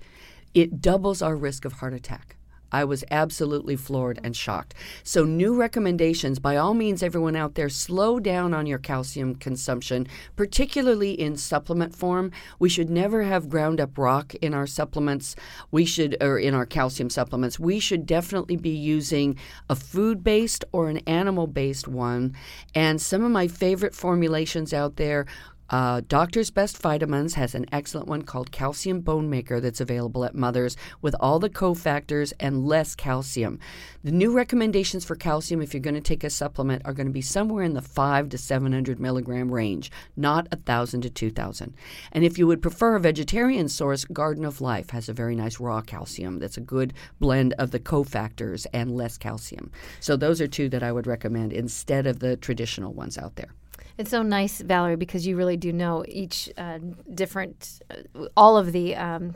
it 0.53 0.79
doubles 0.79 1.21
our 1.21 1.35
risk 1.35 1.65
of 1.65 1.73
heart 1.73 1.93
attack. 1.93 2.37
I 2.73 2.83
was 2.83 3.03
absolutely 3.11 3.75
floored 3.75 4.19
and 4.23 4.35
shocked. 4.35 4.73
So, 5.03 5.23
new 5.23 5.55
recommendations 5.55 6.39
by 6.39 6.57
all 6.57 6.73
means, 6.73 7.03
everyone 7.03 7.35
out 7.35 7.53
there, 7.53 7.69
slow 7.69 8.19
down 8.19 8.53
on 8.53 8.65
your 8.65 8.79
calcium 8.79 9.35
consumption, 9.35 10.07
particularly 10.35 11.11
in 11.11 11.37
supplement 11.37 11.95
form. 11.95 12.31
We 12.57 12.69
should 12.69 12.89
never 12.89 13.23
have 13.23 13.47
ground 13.47 13.79
up 13.79 13.97
rock 13.97 14.33
in 14.35 14.53
our 14.53 14.67
supplements. 14.67 15.35
We 15.71 15.85
should, 15.85 16.17
or 16.19 16.39
in 16.39 16.55
our 16.55 16.65
calcium 16.65 17.09
supplements, 17.09 17.59
we 17.59 17.79
should 17.79 18.05
definitely 18.05 18.57
be 18.57 18.71
using 18.71 19.37
a 19.69 19.75
food 19.75 20.23
based 20.23 20.65
or 20.71 20.89
an 20.89 20.97
animal 21.07 21.45
based 21.45 21.87
one. 21.87 22.35
And 22.73 22.99
some 22.99 23.23
of 23.23 23.31
my 23.31 23.47
favorite 23.47 23.93
formulations 23.93 24.73
out 24.73 24.95
there 24.95 25.27
uh, 25.69 26.01
Doctor's 26.07 26.50
Best 26.50 26.77
Vitamins 26.77 27.36
has 27.36 27.56
an 27.56 27.65
excellent 27.71 28.07
one 28.07 28.21
called 28.21 28.51
Calcium 28.51 29.01
Bone 29.01 29.30
Maker 29.30 29.60
that's 29.60 29.81
available 29.81 30.25
at 30.25 30.36
Mother's 30.36 30.75
with 31.01 31.15
all 31.19 31.39
the 31.39 31.50
cofactors 31.50 32.33
and 32.39 32.65
less 32.65 32.95
calcium. 32.95 33.60
The 34.04 34.12
new 34.12 34.33
recommendations 34.33 35.06
for 35.06 35.15
calcium, 35.15 35.62
if 35.62 35.74
you're 35.74 35.81
going 35.81 35.94
to 35.95 36.01
take 36.01 36.24
a 36.24 36.30
supplement, 36.30 36.83
are 36.86 36.94
going 36.94 37.07
to 37.07 37.13
be 37.13 37.21
somewhere 37.21 37.63
in 37.63 37.74
the 37.74 37.81
5 37.81 38.30
to 38.30 38.38
700 38.38 39.00
milligram 39.00 39.51
range, 39.51 39.89
not 40.15 40.51
1,000 40.51 41.01
to 41.01 41.10
2,000. 41.10 41.74
And 42.12 42.24
if 42.24 42.38
you 42.38 42.45
would 42.45 42.62
prefer 42.62 42.95
a 42.95 43.00
vegetarian 43.00 43.69
source, 43.69 44.06
Garden 44.06 44.45
of 44.45 44.62
Life 44.62 44.89
has 44.92 45.09
a 45.09 45.13
very 45.13 45.36
nice 45.36 45.59
raw 45.59 45.81
calcium 45.81 46.39
that's 46.39 46.57
a 46.57 46.62
good 46.62 46.94
blend 47.19 47.54
of 47.54 47.71
the 47.71 47.80
cofactors 47.80 48.68
and 48.74 48.95
less 48.95 49.18
calcium. 49.18 49.71
So 50.00 50.18
those 50.18 50.42
are 50.42 50.48
two 50.48 50.69
that 50.69 50.83
I 50.83 50.92
would 50.92 51.07
recommend 51.07 51.54
instead 51.54 52.06
of 52.06 52.19
the 52.19 52.38
traditional 52.38 52.94
ones 52.94 53.18
out 53.18 53.36
there. 53.36 53.54
It's 53.98 54.10
so 54.10 54.24
nice, 54.24 54.60
Valerie, 54.62 54.95
because 54.95 55.28
you 55.28 55.38
really 55.38 55.57
do 55.57 55.72
know 55.72 56.04
each 56.07 56.50
uh, 56.57 56.80
different, 57.13 57.80
uh, 57.92 58.25
all 58.36 58.57
of 58.57 58.72
the 58.72 58.95
um, 58.95 59.36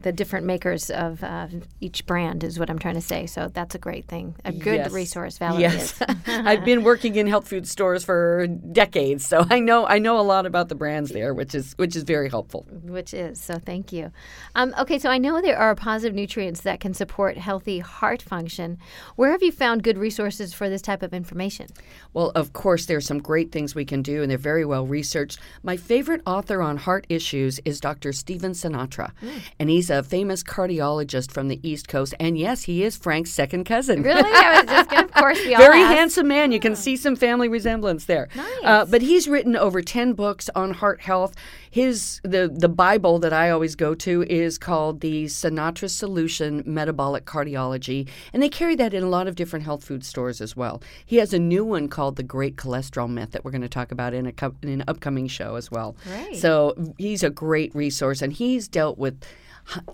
the 0.00 0.12
different 0.12 0.46
makers 0.46 0.90
of 0.90 1.22
uh, 1.22 1.48
each 1.80 2.06
brand 2.06 2.44
is 2.44 2.58
what 2.58 2.70
I'm 2.70 2.78
trying 2.78 2.94
to 2.94 3.00
say. 3.00 3.26
So 3.26 3.48
that's 3.48 3.74
a 3.74 3.78
great 3.78 4.06
thing, 4.06 4.36
a 4.44 4.52
good 4.52 4.76
yes. 4.76 4.92
resource. 4.92 5.38
Valerie 5.38 5.62
yes, 5.62 6.00
I've 6.26 6.64
been 6.64 6.82
working 6.82 7.16
in 7.16 7.26
health 7.26 7.48
food 7.48 7.66
stores 7.68 8.04
for 8.04 8.46
decades, 8.46 9.26
so 9.26 9.46
I 9.50 9.60
know 9.60 9.86
I 9.86 9.98
know 9.98 10.18
a 10.18 10.22
lot 10.22 10.46
about 10.46 10.68
the 10.68 10.74
brands 10.74 11.10
there, 11.10 11.34
which 11.34 11.54
is 11.54 11.74
which 11.78 11.96
is 11.96 12.02
very 12.02 12.28
helpful. 12.28 12.66
Which 12.84 13.14
is 13.14 13.40
so. 13.40 13.58
Thank 13.58 13.92
you. 13.92 14.12
Um, 14.54 14.74
okay, 14.78 14.98
so 14.98 15.08
I 15.08 15.18
know 15.18 15.40
there 15.40 15.58
are 15.58 15.74
positive 15.74 16.14
nutrients 16.14 16.62
that 16.62 16.80
can 16.80 16.94
support 16.94 17.36
healthy 17.36 17.78
heart 17.78 18.22
function. 18.22 18.78
Where 19.16 19.30
have 19.30 19.42
you 19.42 19.52
found 19.52 19.82
good 19.82 19.98
resources 19.98 20.52
for 20.52 20.68
this 20.68 20.82
type 20.82 21.02
of 21.02 21.14
information? 21.14 21.68
Well, 22.12 22.30
of 22.34 22.52
course, 22.52 22.86
there's 22.86 23.06
some 23.06 23.18
great 23.18 23.52
things 23.52 23.74
we 23.74 23.84
can 23.84 24.02
do, 24.02 24.22
and 24.22 24.30
they're 24.30 24.38
very 24.38 24.64
well 24.64 24.86
researched. 24.86 25.38
My 25.62 25.76
favorite 25.76 26.22
author 26.26 26.62
on 26.62 26.76
heart 26.76 27.06
issues 27.08 27.60
is 27.64 27.80
Dr. 27.80 28.12
Stephen 28.12 28.52
Sinatra, 28.52 29.12
mm. 29.22 29.42
and 29.58 29.70
he's 29.70 29.81
a 29.90 30.02
famous 30.02 30.42
cardiologist 30.42 31.30
from 31.30 31.48
the 31.48 31.60
East 31.68 31.88
Coast, 31.88 32.14
and 32.18 32.38
yes, 32.38 32.62
he 32.64 32.82
is 32.82 32.96
Frank's 32.96 33.30
second 33.30 33.64
cousin. 33.64 34.02
Really? 34.02 34.22
I 34.22 34.60
was 34.60 34.70
just 34.70 34.90
going 34.90 35.08
to, 35.08 35.14
of 35.14 35.14
course, 35.14 35.38
we 35.44 35.56
Very 35.56 35.80
handsome 35.80 36.28
man. 36.28 36.52
You 36.52 36.60
can 36.60 36.76
see 36.76 36.96
some 36.96 37.16
family 37.16 37.48
resemblance 37.48 38.04
there. 38.04 38.28
Nice. 38.34 38.46
Uh, 38.64 38.84
but 38.84 39.02
he's 39.02 39.28
written 39.28 39.56
over 39.56 39.82
10 39.82 40.14
books 40.14 40.48
on 40.54 40.74
heart 40.74 41.02
health. 41.02 41.34
His 41.70 42.20
the 42.22 42.52
the 42.54 42.68
Bible 42.68 43.18
that 43.20 43.32
I 43.32 43.48
always 43.48 43.76
go 43.76 43.94
to 43.94 44.22
is 44.24 44.58
called 44.58 45.00
the 45.00 45.24
Sinatra 45.24 45.88
Solution 45.88 46.62
Metabolic 46.66 47.24
Cardiology, 47.24 48.08
and 48.34 48.42
they 48.42 48.50
carry 48.50 48.76
that 48.76 48.92
in 48.92 49.02
a 49.02 49.08
lot 49.08 49.26
of 49.26 49.36
different 49.36 49.64
health 49.64 49.82
food 49.82 50.04
stores 50.04 50.42
as 50.42 50.54
well. 50.54 50.82
He 51.06 51.16
has 51.16 51.32
a 51.32 51.38
new 51.38 51.64
one 51.64 51.88
called 51.88 52.16
the 52.16 52.22
Great 52.22 52.56
Cholesterol 52.56 53.08
Myth 53.08 53.30
that 53.30 53.42
we're 53.42 53.52
going 53.52 53.62
to 53.62 53.70
talk 53.70 53.90
about 53.90 54.12
in 54.12 54.26
a 54.26 54.32
in 54.62 54.68
an 54.68 54.84
upcoming 54.86 55.28
show 55.28 55.54
as 55.54 55.70
well. 55.70 55.96
Right. 56.10 56.36
So 56.36 56.74
he's 56.98 57.22
a 57.22 57.30
great 57.30 57.74
resource, 57.74 58.20
and 58.20 58.34
he's 58.34 58.68
dealt 58.68 58.98
with 58.98 59.22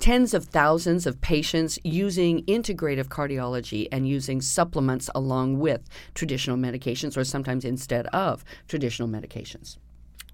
tens 0.00 0.34
of 0.34 0.44
thousands 0.44 1.06
of 1.06 1.20
patients 1.20 1.78
using 1.84 2.44
integrative 2.44 3.06
cardiology 3.08 3.88
and 3.92 4.08
using 4.08 4.40
supplements 4.40 5.10
along 5.14 5.58
with 5.58 5.88
traditional 6.14 6.56
medications 6.56 7.16
or 7.16 7.24
sometimes 7.24 7.64
instead 7.64 8.06
of 8.08 8.44
traditional 8.68 9.08
medications. 9.08 9.76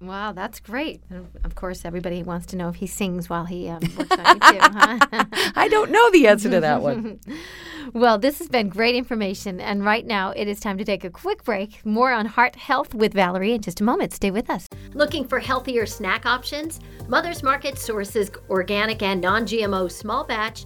Wow, 0.05 0.31
that's 0.31 0.59
great. 0.59 1.01
And 1.09 1.27
of 1.43 1.55
course, 1.55 1.85
everybody 1.85 2.23
wants 2.23 2.45
to 2.47 2.55
know 2.55 2.69
if 2.69 2.75
he 2.75 2.87
sings 2.87 3.29
while 3.29 3.45
he 3.45 3.69
um, 3.69 3.81
works 3.97 4.11
on 4.11 4.35
you 4.35 4.41
too, 4.51 4.59
huh? 4.61 5.25
I 5.55 5.67
don't 5.69 5.91
know 5.91 6.11
the 6.11 6.27
answer 6.27 6.49
to 6.49 6.59
that 6.59 6.81
one. 6.81 7.19
well, 7.93 8.17
this 8.17 8.37
has 8.39 8.47
been 8.47 8.69
great 8.69 8.95
information. 8.95 9.59
And 9.59 9.83
right 9.83 10.05
now, 10.05 10.31
it 10.31 10.47
is 10.47 10.59
time 10.59 10.77
to 10.77 10.85
take 10.85 11.03
a 11.03 11.09
quick 11.09 11.43
break. 11.43 11.85
More 11.85 12.11
on 12.11 12.25
heart 12.25 12.55
health 12.55 12.93
with 12.93 13.13
Valerie 13.13 13.53
in 13.53 13.61
just 13.61 13.81
a 13.81 13.83
moment. 13.83 14.13
Stay 14.13 14.31
with 14.31 14.49
us. 14.49 14.67
Looking 14.93 15.27
for 15.27 15.39
healthier 15.39 15.85
snack 15.85 16.25
options? 16.25 16.79
Mother's 17.07 17.43
Market 17.43 17.77
sources 17.77 18.31
organic 18.49 19.01
and 19.01 19.21
non 19.21 19.45
GMO 19.45 19.91
small 19.91 20.23
batch, 20.23 20.65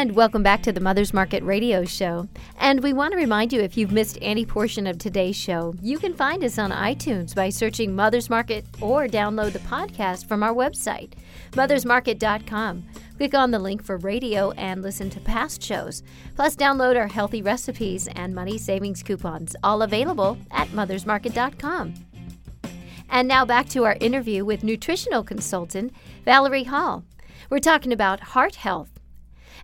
And 0.00 0.16
welcome 0.16 0.42
back 0.42 0.62
to 0.62 0.72
the 0.72 0.80
Mother's 0.80 1.12
Market 1.12 1.42
Radio 1.42 1.84
Show. 1.84 2.26
And 2.56 2.82
we 2.82 2.94
want 2.94 3.12
to 3.12 3.18
remind 3.18 3.52
you 3.52 3.60
if 3.60 3.76
you've 3.76 3.92
missed 3.92 4.16
any 4.22 4.46
portion 4.46 4.86
of 4.86 4.96
today's 4.96 5.36
show, 5.36 5.74
you 5.82 5.98
can 5.98 6.14
find 6.14 6.42
us 6.42 6.58
on 6.58 6.70
iTunes 6.70 7.34
by 7.34 7.50
searching 7.50 7.94
Mother's 7.94 8.30
Market 8.30 8.64
or 8.80 9.06
download 9.06 9.52
the 9.52 9.58
podcast 9.58 10.26
from 10.26 10.42
our 10.42 10.54
website, 10.54 11.12
mothersmarket.com. 11.50 12.82
Click 13.18 13.34
on 13.34 13.50
the 13.50 13.58
link 13.58 13.84
for 13.84 13.98
radio 13.98 14.52
and 14.52 14.80
listen 14.80 15.10
to 15.10 15.20
past 15.20 15.62
shows. 15.62 16.02
Plus, 16.34 16.56
download 16.56 16.96
our 16.96 17.08
healthy 17.08 17.42
recipes 17.42 18.08
and 18.16 18.34
money 18.34 18.56
savings 18.56 19.02
coupons, 19.02 19.54
all 19.62 19.82
available 19.82 20.38
at 20.50 20.68
mothersmarket.com. 20.68 21.92
And 23.10 23.28
now 23.28 23.44
back 23.44 23.68
to 23.68 23.84
our 23.84 23.98
interview 24.00 24.46
with 24.46 24.64
nutritional 24.64 25.22
consultant 25.22 25.92
Valerie 26.24 26.64
Hall. 26.64 27.04
We're 27.50 27.58
talking 27.58 27.92
about 27.92 28.20
heart 28.20 28.54
health 28.54 28.99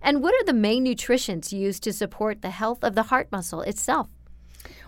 and 0.07 0.23
what 0.23 0.35
are 0.35 0.45
the 0.45 0.53
main 0.53 0.85
nutrients 0.85 1.53
used 1.53 1.83
to 1.83 1.93
support 1.93 2.41
the 2.41 2.51
health 2.51 2.85
of 2.85 2.95
the 2.95 3.03
heart 3.03 3.27
muscle 3.33 3.61
itself? 3.63 4.09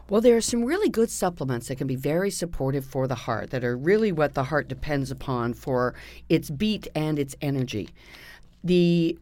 Well, 0.08 0.20
there 0.20 0.36
are 0.36 0.40
some 0.40 0.64
really 0.64 0.88
good 0.88 1.10
supplements 1.10 1.66
that 1.66 1.76
can 1.76 1.88
be 1.88 1.96
very 1.96 2.30
supportive 2.30 2.84
for 2.84 3.08
the 3.08 3.16
heart, 3.16 3.50
that 3.50 3.64
are 3.64 3.76
really 3.76 4.12
what 4.12 4.34
the 4.34 4.44
heart 4.44 4.68
depends 4.68 5.10
upon 5.10 5.54
for 5.54 5.92
its 6.28 6.50
beat 6.50 6.86
and 6.94 7.18
its 7.18 7.34
energy. 7.42 7.90
The 8.62 9.18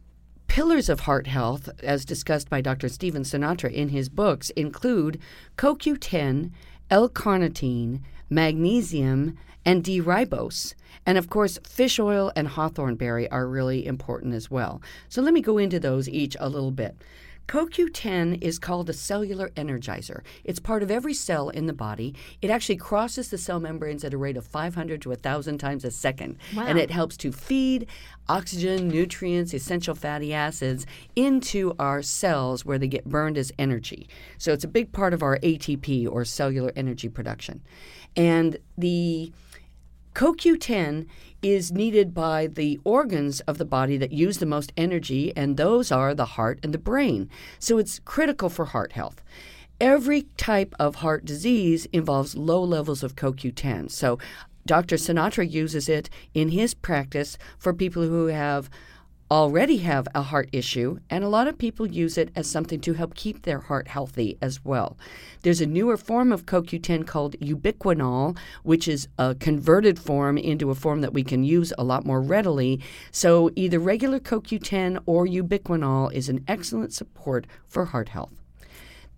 pillars 0.47 0.87
of 0.87 1.01
heart 1.01 1.25
health, 1.25 1.67
as 1.81 2.05
discussed 2.05 2.47
by 2.47 2.61
Dr. 2.61 2.89
Stephen 2.89 3.23
Sinatra 3.23 3.73
in 3.73 3.89
his 3.89 4.07
books, 4.07 4.51
include 4.51 5.19
CoQ10, 5.57 6.51
L 6.91 7.09
carnitine, 7.09 8.01
magnesium, 8.29 9.35
and 9.67 9.83
D 9.83 10.01
ribose. 10.01 10.73
And 11.05 11.17
of 11.17 11.29
course, 11.29 11.59
fish 11.67 11.99
oil 11.99 12.31
and 12.35 12.47
hawthorn 12.47 12.95
berry 12.95 13.29
are 13.29 13.47
really 13.47 13.85
important 13.85 14.33
as 14.33 14.49
well. 14.49 14.81
So 15.09 15.21
let 15.21 15.33
me 15.33 15.41
go 15.41 15.57
into 15.57 15.79
those 15.79 16.07
each 16.09 16.37
a 16.39 16.49
little 16.49 16.71
bit. 16.71 16.95
CoQ10 17.47 18.43
is 18.43 18.59
called 18.59 18.89
a 18.89 18.93
cellular 18.93 19.49
energizer. 19.51 20.21
It's 20.43 20.59
part 20.59 20.83
of 20.83 20.91
every 20.91 21.13
cell 21.13 21.47
in 21.47 21.65
the 21.65 21.73
body. 21.73 22.13
It 22.41 22.49
actually 22.49 22.75
crosses 22.75 23.29
the 23.29 23.37
cell 23.37 23.61
membranes 23.61 24.03
at 24.03 24.13
a 24.13 24.17
rate 24.17 24.35
of 24.35 24.45
500 24.45 25.01
to 25.01 25.09
1,000 25.09 25.57
times 25.57 25.85
a 25.85 25.91
second. 25.91 26.37
Wow. 26.55 26.65
And 26.67 26.77
it 26.77 26.91
helps 26.91 27.15
to 27.17 27.31
feed 27.31 27.87
oxygen, 28.27 28.89
nutrients, 28.89 29.53
essential 29.53 29.95
fatty 29.95 30.33
acids 30.33 30.85
into 31.15 31.73
our 31.79 32.01
cells 32.01 32.65
where 32.65 32.77
they 32.77 32.87
get 32.87 33.05
burned 33.05 33.37
as 33.37 33.53
energy. 33.57 34.09
So 34.37 34.51
it's 34.51 34.65
a 34.65 34.69
big 34.69 34.91
part 34.91 35.13
of 35.13 35.23
our 35.23 35.37
ATP 35.39 36.09
or 36.09 36.25
cellular 36.25 36.73
energy 36.75 37.07
production. 37.07 37.63
And 38.17 38.57
the 38.77 39.31
CoQ10 40.17 41.05
is 41.43 41.71
needed 41.71 42.11
by 42.11 42.47
the 42.47 42.79
organs 42.83 43.39
of 43.41 43.59
the 43.59 43.65
body 43.65 43.97
that 43.97 44.11
use 44.11 44.39
the 44.39 44.47
most 44.47 44.73
energy, 44.75 45.31
and 45.37 45.57
those 45.57 45.91
are 45.91 46.15
the 46.15 46.25
heart 46.25 46.59
and 46.63 46.73
the 46.73 46.79
brain. 46.79 47.29
So 47.59 47.77
it's 47.77 47.99
critical 47.99 48.49
for 48.49 48.65
heart 48.65 48.93
health. 48.93 49.21
Every 49.79 50.23
type 50.35 50.73
of 50.79 50.95
heart 50.95 51.23
disease 51.23 51.85
involves 51.93 52.35
low 52.35 52.63
levels 52.63 53.03
of 53.03 53.15
CoQ10. 53.15 53.91
So 53.91 54.17
Dr. 54.65 54.95
Sinatra 54.95 55.47
uses 55.47 55.87
it 55.87 56.09
in 56.33 56.49
his 56.49 56.73
practice 56.73 57.37
for 57.59 57.71
people 57.71 58.01
who 58.01 58.25
have 58.25 58.71
already 59.29 59.77
have 59.77 60.07
a 60.15 60.21
heart 60.21 60.49
issue, 60.51 60.99
and 61.09 61.23
a 61.23 61.29
lot 61.29 61.47
of 61.47 61.57
people 61.57 61.85
use 61.85 62.17
it 62.17 62.31
as 62.35 62.49
something 62.49 62.79
to 62.81 62.93
help 62.93 63.15
keep 63.15 63.43
their 63.43 63.59
heart 63.59 63.87
healthy 63.87 64.37
as 64.41 64.63
well. 64.63 64.97
There's 65.41 65.61
a 65.61 65.65
newer 65.65 65.97
form 65.97 66.31
of 66.31 66.45
CoQ10 66.45 67.05
called 67.05 67.37
ubiquinol, 67.39 68.37
which 68.63 68.87
is 68.87 69.07
a 69.17 69.35
converted 69.35 69.99
form 69.99 70.37
into 70.37 70.69
a 70.69 70.75
form 70.75 71.01
that 71.01 71.13
we 71.13 71.23
can 71.23 71.43
use 71.43 71.73
a 71.77 71.83
lot 71.83 72.05
more 72.05 72.21
readily. 72.21 72.81
So 73.11 73.51
either 73.55 73.79
regular 73.79 74.19
CoQ10 74.19 75.03
or 75.05 75.25
ubiquinol 75.25 76.13
is 76.13 76.29
an 76.29 76.43
excellent 76.47 76.93
support 76.93 77.47
for 77.67 77.85
heart 77.85 78.09
health. 78.09 78.46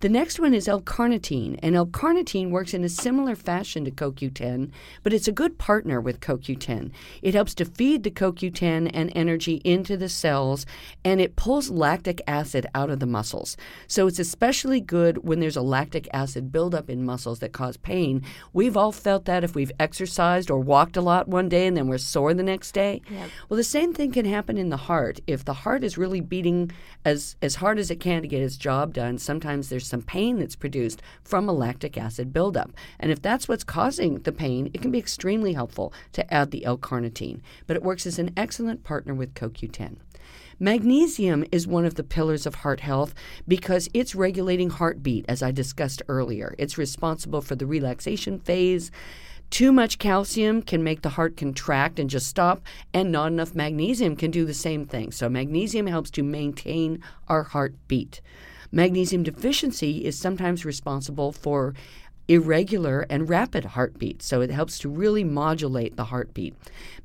The 0.00 0.08
next 0.08 0.40
one 0.40 0.54
is 0.54 0.66
L-carnitine, 0.66 1.58
and 1.62 1.76
L-carnitine 1.76 2.48
works 2.48 2.72
in 2.72 2.84
a 2.84 2.88
similar 2.88 3.36
fashion 3.36 3.84
to 3.84 3.90
CoQ10, 3.90 4.70
but 5.02 5.12
it's 5.12 5.28
a 5.28 5.32
good 5.32 5.58
partner 5.58 6.00
with 6.00 6.20
CoQ10. 6.20 6.90
It 7.20 7.34
helps 7.34 7.54
to 7.56 7.66
feed 7.66 8.02
the 8.02 8.10
CoQ10 8.10 8.90
and 8.94 9.12
energy 9.14 9.60
into 9.62 9.98
the 9.98 10.08
cells, 10.08 10.64
and 11.04 11.20
it 11.20 11.36
pulls 11.36 11.68
lactic 11.68 12.22
acid 12.26 12.66
out 12.74 12.88
of 12.88 12.98
the 12.98 13.04
muscles. 13.04 13.58
So 13.88 14.06
it's 14.06 14.18
especially 14.18 14.80
good 14.80 15.18
when 15.18 15.38
there's 15.38 15.58
a 15.58 15.60
lactic 15.60 16.08
acid 16.14 16.50
buildup 16.50 16.88
in 16.88 17.04
muscles 17.04 17.40
that 17.40 17.52
cause 17.52 17.76
pain. 17.76 18.22
We've 18.54 18.78
all 18.78 18.92
felt 18.92 19.26
that 19.26 19.44
if 19.44 19.54
we've 19.54 19.72
exercised 19.78 20.50
or 20.50 20.60
walked 20.60 20.96
a 20.96 21.02
lot 21.02 21.28
one 21.28 21.50
day 21.50 21.66
and 21.66 21.76
then 21.76 21.88
we're 21.88 21.98
sore 21.98 22.32
the 22.32 22.42
next 22.42 22.72
day. 22.72 23.02
Yep. 23.10 23.30
Well, 23.50 23.58
the 23.58 23.64
same 23.64 23.92
thing 23.92 24.12
can 24.12 24.24
happen 24.24 24.56
in 24.56 24.70
the 24.70 24.78
heart. 24.78 25.20
If 25.26 25.44
the 25.44 25.52
heart 25.52 25.84
is 25.84 25.98
really 25.98 26.22
beating 26.22 26.72
as, 27.04 27.36
as 27.42 27.56
hard 27.56 27.78
as 27.78 27.90
it 27.90 28.00
can 28.00 28.22
to 28.22 28.28
get 28.28 28.40
its 28.40 28.56
job 28.56 28.94
done, 28.94 29.18
sometimes 29.18 29.68
there's 29.68 29.89
some 29.90 30.02
pain 30.02 30.38
that's 30.38 30.56
produced 30.56 31.02
from 31.22 31.48
a 31.48 31.52
lactic 31.52 31.98
acid 31.98 32.32
buildup. 32.32 32.70
And 32.98 33.12
if 33.12 33.20
that's 33.20 33.48
what's 33.48 33.64
causing 33.64 34.20
the 34.20 34.32
pain, 34.32 34.70
it 34.72 34.80
can 34.80 34.90
be 34.90 34.98
extremely 34.98 35.52
helpful 35.52 35.92
to 36.12 36.32
add 36.32 36.50
the 36.50 36.64
L-carnitine. 36.64 37.40
But 37.66 37.76
it 37.76 37.82
works 37.82 38.06
as 38.06 38.18
an 38.18 38.32
excellent 38.36 38.84
partner 38.84 39.14
with 39.14 39.34
CoQ10. 39.34 39.96
Magnesium 40.62 41.44
is 41.50 41.66
one 41.66 41.86
of 41.86 41.94
the 41.94 42.04
pillars 42.04 42.44
of 42.44 42.56
heart 42.56 42.80
health 42.80 43.14
because 43.48 43.88
it's 43.94 44.14
regulating 44.14 44.68
heartbeat, 44.68 45.24
as 45.26 45.42
I 45.42 45.52
discussed 45.52 46.02
earlier. 46.06 46.54
It's 46.58 46.76
responsible 46.76 47.40
for 47.40 47.54
the 47.54 47.66
relaxation 47.66 48.38
phase. 48.38 48.90
Too 49.48 49.72
much 49.72 49.98
calcium 49.98 50.60
can 50.60 50.84
make 50.84 51.00
the 51.00 51.08
heart 51.08 51.36
contract 51.36 51.98
and 51.98 52.10
just 52.10 52.26
stop, 52.26 52.62
and 52.92 53.10
not 53.10 53.32
enough 53.32 53.54
magnesium 53.54 54.16
can 54.16 54.30
do 54.30 54.44
the 54.44 54.54
same 54.54 54.84
thing. 54.84 55.10
So, 55.10 55.30
magnesium 55.30 55.86
helps 55.86 56.10
to 56.10 56.22
maintain 56.22 57.02
our 57.26 57.42
heartbeat. 57.42 58.20
Magnesium 58.72 59.22
deficiency 59.22 60.04
is 60.04 60.18
sometimes 60.18 60.64
responsible 60.64 61.32
for 61.32 61.74
irregular 62.30 63.04
and 63.10 63.28
rapid 63.28 63.64
heartbeat, 63.64 64.22
so 64.22 64.40
it 64.40 64.52
helps 64.52 64.78
to 64.78 64.88
really 64.88 65.24
modulate 65.24 65.96
the 65.96 66.04
heartbeat. 66.04 66.54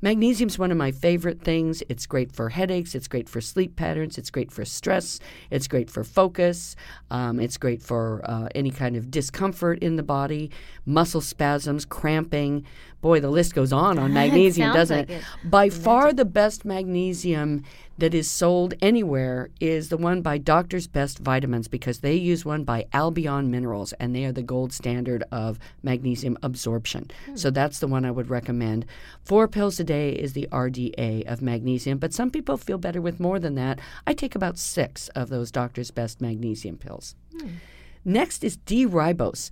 Magnesium 0.00 0.48
is 0.48 0.56
one 0.56 0.70
of 0.70 0.76
my 0.76 0.92
favorite 0.92 1.42
things. 1.42 1.82
It's 1.88 2.06
great 2.06 2.30
for 2.30 2.50
headaches, 2.50 2.94
it's 2.94 3.08
great 3.08 3.28
for 3.28 3.40
sleep 3.40 3.74
patterns, 3.74 4.18
it's 4.18 4.30
great 4.30 4.52
for 4.52 4.64
stress, 4.64 5.18
it's 5.50 5.66
great 5.66 5.90
for 5.90 6.04
focus, 6.04 6.76
um, 7.10 7.40
it's 7.40 7.56
great 7.56 7.82
for 7.82 8.20
uh, 8.24 8.48
any 8.54 8.70
kind 8.70 8.94
of 8.94 9.10
discomfort 9.10 9.80
in 9.80 9.96
the 9.96 10.04
body, 10.04 10.52
muscle 10.86 11.20
spasms, 11.20 11.84
cramping. 11.84 12.64
Boy, 13.00 13.18
the 13.18 13.28
list 13.28 13.52
goes 13.52 13.72
on 13.72 13.98
on 13.98 14.12
magnesium, 14.22 14.72
doesn't 14.72 14.96
like 14.96 15.10
it? 15.10 15.22
it. 15.22 15.50
By 15.50 15.70
far 15.70 16.12
the 16.12 16.24
best 16.24 16.64
magnesium 16.64 17.64
that 17.98 18.14
is 18.14 18.30
sold 18.30 18.74
anywhere 18.82 19.48
is 19.58 19.88
the 19.88 19.96
one 19.96 20.20
by 20.20 20.38
Doctor's 20.38 20.86
Best 20.86 21.18
Vitamins 21.18 21.66
because 21.66 22.00
they 22.00 22.14
use 22.14 22.44
one 22.44 22.62
by 22.62 22.84
Albion 22.92 23.50
Minerals 23.50 23.92
and 23.94 24.14
they 24.14 24.24
are 24.24 24.32
the 24.32 24.42
gold 24.42 24.72
standard 24.72 25.15
of 25.24 25.58
magnesium 25.82 26.36
absorption. 26.42 27.10
Hmm. 27.26 27.36
So 27.36 27.50
that's 27.50 27.78
the 27.78 27.86
one 27.86 28.04
I 28.04 28.10
would 28.10 28.30
recommend. 28.30 28.86
Four 29.24 29.48
pills 29.48 29.80
a 29.80 29.84
day 29.84 30.10
is 30.10 30.32
the 30.32 30.48
RDA 30.52 31.26
of 31.26 31.42
magnesium, 31.42 31.98
but 31.98 32.12
some 32.12 32.30
people 32.30 32.56
feel 32.56 32.78
better 32.78 33.00
with 33.00 33.20
more 33.20 33.38
than 33.38 33.54
that. 33.56 33.80
I 34.06 34.14
take 34.14 34.34
about 34.34 34.58
six 34.58 35.08
of 35.10 35.28
those 35.28 35.50
Doctor's 35.50 35.90
Best 35.90 36.20
magnesium 36.20 36.76
pills. 36.78 37.14
Hmm. 37.38 37.48
Next 38.04 38.44
is 38.44 38.56
D 38.58 38.86
ribose. 38.86 39.50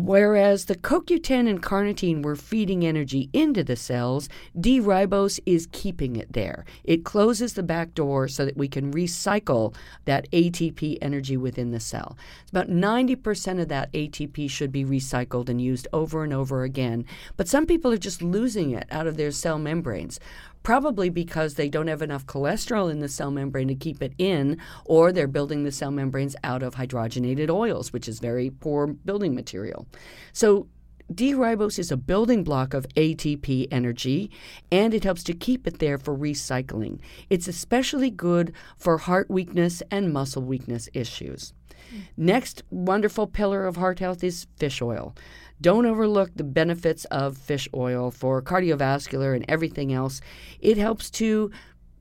Whereas 0.00 0.66
the 0.66 0.76
CoQ10 0.76 1.50
and 1.50 1.60
carnitine 1.60 2.22
were 2.22 2.36
feeding 2.36 2.86
energy 2.86 3.30
into 3.32 3.64
the 3.64 3.74
cells, 3.74 4.28
D 4.58 4.80
ribose 4.80 5.40
is 5.44 5.66
keeping 5.72 6.14
it 6.14 6.32
there. 6.34 6.64
It 6.84 7.04
closes 7.04 7.54
the 7.54 7.64
back 7.64 7.94
door 7.94 8.28
so 8.28 8.44
that 8.44 8.56
we 8.56 8.68
can 8.68 8.92
recycle 8.92 9.74
that 10.04 10.30
ATP 10.30 10.98
energy 11.02 11.36
within 11.36 11.72
the 11.72 11.80
cell. 11.80 12.16
It's 12.42 12.52
about 12.52 12.68
90% 12.68 13.60
of 13.60 13.66
that 13.70 13.92
ATP 13.92 14.48
should 14.48 14.70
be 14.70 14.84
recycled 14.84 15.48
and 15.48 15.60
used 15.60 15.88
over 15.92 16.22
and 16.22 16.32
over 16.32 16.62
again. 16.62 17.04
But 17.36 17.48
some 17.48 17.66
people 17.66 17.92
are 17.92 17.98
just 17.98 18.22
losing 18.22 18.70
it 18.70 18.86
out 18.92 19.08
of 19.08 19.16
their 19.16 19.32
cell 19.32 19.58
membranes. 19.58 20.20
Probably 20.62 21.08
because 21.08 21.54
they 21.54 21.68
don't 21.68 21.88
have 21.88 22.02
enough 22.02 22.26
cholesterol 22.26 22.90
in 22.90 23.00
the 23.00 23.08
cell 23.08 23.30
membrane 23.30 23.68
to 23.68 23.74
keep 23.74 24.02
it 24.02 24.12
in, 24.18 24.58
or 24.84 25.12
they're 25.12 25.26
building 25.26 25.64
the 25.64 25.72
cell 25.72 25.90
membranes 25.90 26.36
out 26.44 26.62
of 26.62 26.74
hydrogenated 26.74 27.50
oils, 27.50 27.92
which 27.92 28.08
is 28.08 28.20
very 28.20 28.50
poor 28.50 28.86
building 28.86 29.34
material. 29.34 29.86
So 30.32 30.68
D-ribose 31.14 31.78
is 31.78 31.90
a 31.90 31.96
building 31.96 32.44
block 32.44 32.74
of 32.74 32.86
ATP 32.88 33.68
energy 33.70 34.30
and 34.70 34.92
it 34.92 35.04
helps 35.04 35.24
to 35.24 35.32
keep 35.32 35.66
it 35.66 35.78
there 35.78 35.96
for 35.96 36.14
recycling. 36.14 37.00
It's 37.30 37.48
especially 37.48 38.10
good 38.10 38.52
for 38.76 38.98
heart 38.98 39.30
weakness 39.30 39.82
and 39.90 40.12
muscle 40.12 40.42
weakness 40.42 40.88
issues. 40.92 41.54
Next 42.16 42.62
wonderful 42.70 43.26
pillar 43.26 43.66
of 43.66 43.76
heart 43.76 44.00
health 44.00 44.22
is 44.22 44.46
fish 44.56 44.82
oil. 44.82 45.14
Don't 45.60 45.86
overlook 45.86 46.30
the 46.34 46.44
benefits 46.44 47.04
of 47.06 47.36
fish 47.36 47.68
oil 47.74 48.10
for 48.10 48.40
cardiovascular 48.42 49.34
and 49.34 49.44
everything 49.48 49.92
else. 49.92 50.20
It 50.60 50.76
helps 50.76 51.10
to 51.10 51.50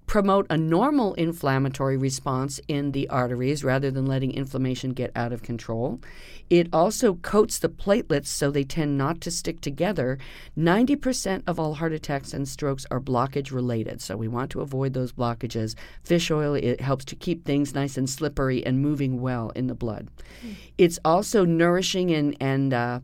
promote 0.07 0.47
a 0.49 0.57
normal 0.57 1.13
inflammatory 1.15 1.97
response 1.97 2.61
in 2.69 2.93
the 2.93 3.09
arteries 3.09 3.61
rather 3.61 3.91
than 3.91 4.05
letting 4.05 4.31
inflammation 4.31 4.91
get 4.91 5.11
out 5.15 5.33
of 5.33 5.43
control. 5.43 5.99
It 6.49 6.69
also 6.71 7.15
coats 7.15 7.59
the 7.59 7.67
platelets 7.67 8.27
so 8.27 8.49
they 8.49 8.63
tend 8.63 8.97
not 8.97 9.19
to 9.21 9.31
stick 9.31 9.59
together. 9.59 10.17
90% 10.57 11.43
of 11.45 11.59
all 11.59 11.73
heart 11.75 11.91
attacks 11.91 12.33
and 12.33 12.47
strokes 12.47 12.85
are 12.89 13.01
blockage 13.01 13.51
related, 13.51 14.01
so 14.01 14.15
we 14.15 14.29
want 14.29 14.49
to 14.51 14.61
avoid 14.61 14.93
those 14.93 15.11
blockages. 15.11 15.75
Fish 16.03 16.31
oil 16.31 16.53
it 16.53 16.79
helps 16.79 17.03
to 17.05 17.15
keep 17.15 17.43
things 17.43 17.75
nice 17.75 17.97
and 17.97 18.09
slippery 18.09 18.65
and 18.65 18.79
moving 18.79 19.19
well 19.19 19.49
in 19.55 19.67
the 19.67 19.75
blood. 19.75 20.07
Mm. 20.45 20.55
It's 20.77 20.99
also 21.03 21.43
nourishing 21.43 22.13
and 22.13 22.37
and 22.39 22.73
uh, 22.73 22.99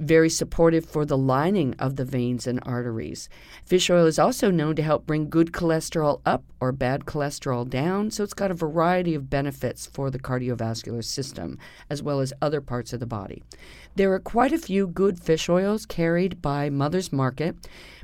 very 0.00 0.30
supportive 0.30 0.84
for 0.84 1.04
the 1.04 1.16
lining 1.16 1.74
of 1.78 1.96
the 1.96 2.04
veins 2.04 2.46
and 2.46 2.58
arteries. 2.64 3.28
Fish 3.64 3.90
oil 3.90 4.06
is 4.06 4.18
also 4.18 4.50
known 4.50 4.74
to 4.76 4.82
help 4.82 5.06
bring 5.06 5.28
good 5.28 5.52
cholesterol 5.52 6.20
up 6.24 6.42
or 6.60 6.72
bad 6.72 7.04
cholesterol 7.04 7.68
down, 7.68 8.10
so 8.10 8.24
it's 8.24 8.34
got 8.34 8.50
a 8.50 8.54
variety 8.54 9.14
of 9.14 9.30
benefits 9.30 9.86
for 9.86 10.10
the 10.10 10.18
cardiovascular 10.18 11.04
system 11.04 11.58
as 11.88 12.02
well 12.02 12.20
as 12.20 12.32
other 12.40 12.60
parts 12.60 12.92
of 12.92 13.00
the 13.00 13.06
body. 13.06 13.42
There 13.96 14.12
are 14.12 14.20
quite 14.20 14.52
a 14.52 14.58
few 14.58 14.86
good 14.86 15.20
fish 15.20 15.48
oils 15.48 15.86
carried 15.86 16.40
by 16.40 16.70
Mother's 16.70 17.12
Market. 17.12 17.56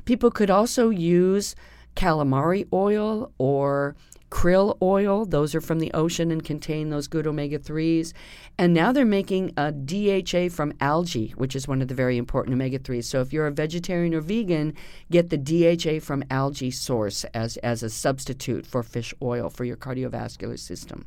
People 0.05 0.31
could 0.31 0.51
also 0.51 0.89
use 0.89 1.55
calamari 1.95 2.67
oil 2.71 3.31
or 3.39 3.95
krill 4.29 4.77
oil. 4.81 5.25
Those 5.25 5.55
are 5.55 5.61
from 5.61 5.79
the 5.79 5.91
ocean 5.93 6.31
and 6.31 6.43
contain 6.43 6.89
those 6.89 7.07
good 7.07 7.27
omega 7.27 7.59
3s. 7.59 8.13
And 8.57 8.73
now 8.73 8.91
they're 8.91 9.05
making 9.05 9.53
a 9.57 9.71
DHA 9.71 10.49
from 10.49 10.73
algae, 10.81 11.33
which 11.37 11.55
is 11.55 11.67
one 11.67 11.81
of 11.81 11.87
the 11.87 11.95
very 11.95 12.17
important 12.17 12.53
omega 12.53 12.79
3s. 12.79 13.05
So 13.05 13.21
if 13.21 13.31
you're 13.31 13.47
a 13.47 13.51
vegetarian 13.51 14.13
or 14.13 14.21
vegan, 14.21 14.73
get 15.11 15.29
the 15.29 15.37
DHA 15.37 16.05
from 16.05 16.23
algae 16.29 16.71
source 16.71 17.23
as, 17.33 17.57
as 17.57 17.83
a 17.83 17.89
substitute 17.89 18.65
for 18.65 18.83
fish 18.83 19.13
oil 19.21 19.49
for 19.49 19.63
your 19.63 19.77
cardiovascular 19.77 20.59
system. 20.59 21.05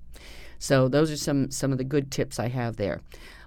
So 0.58 0.88
those 0.88 1.10
are 1.10 1.16
some, 1.16 1.50
some 1.50 1.72
of 1.72 1.78
the 1.78 1.84
good 1.84 2.10
tips 2.10 2.38
I 2.38 2.48
have 2.48 2.76
there. 2.76 3.00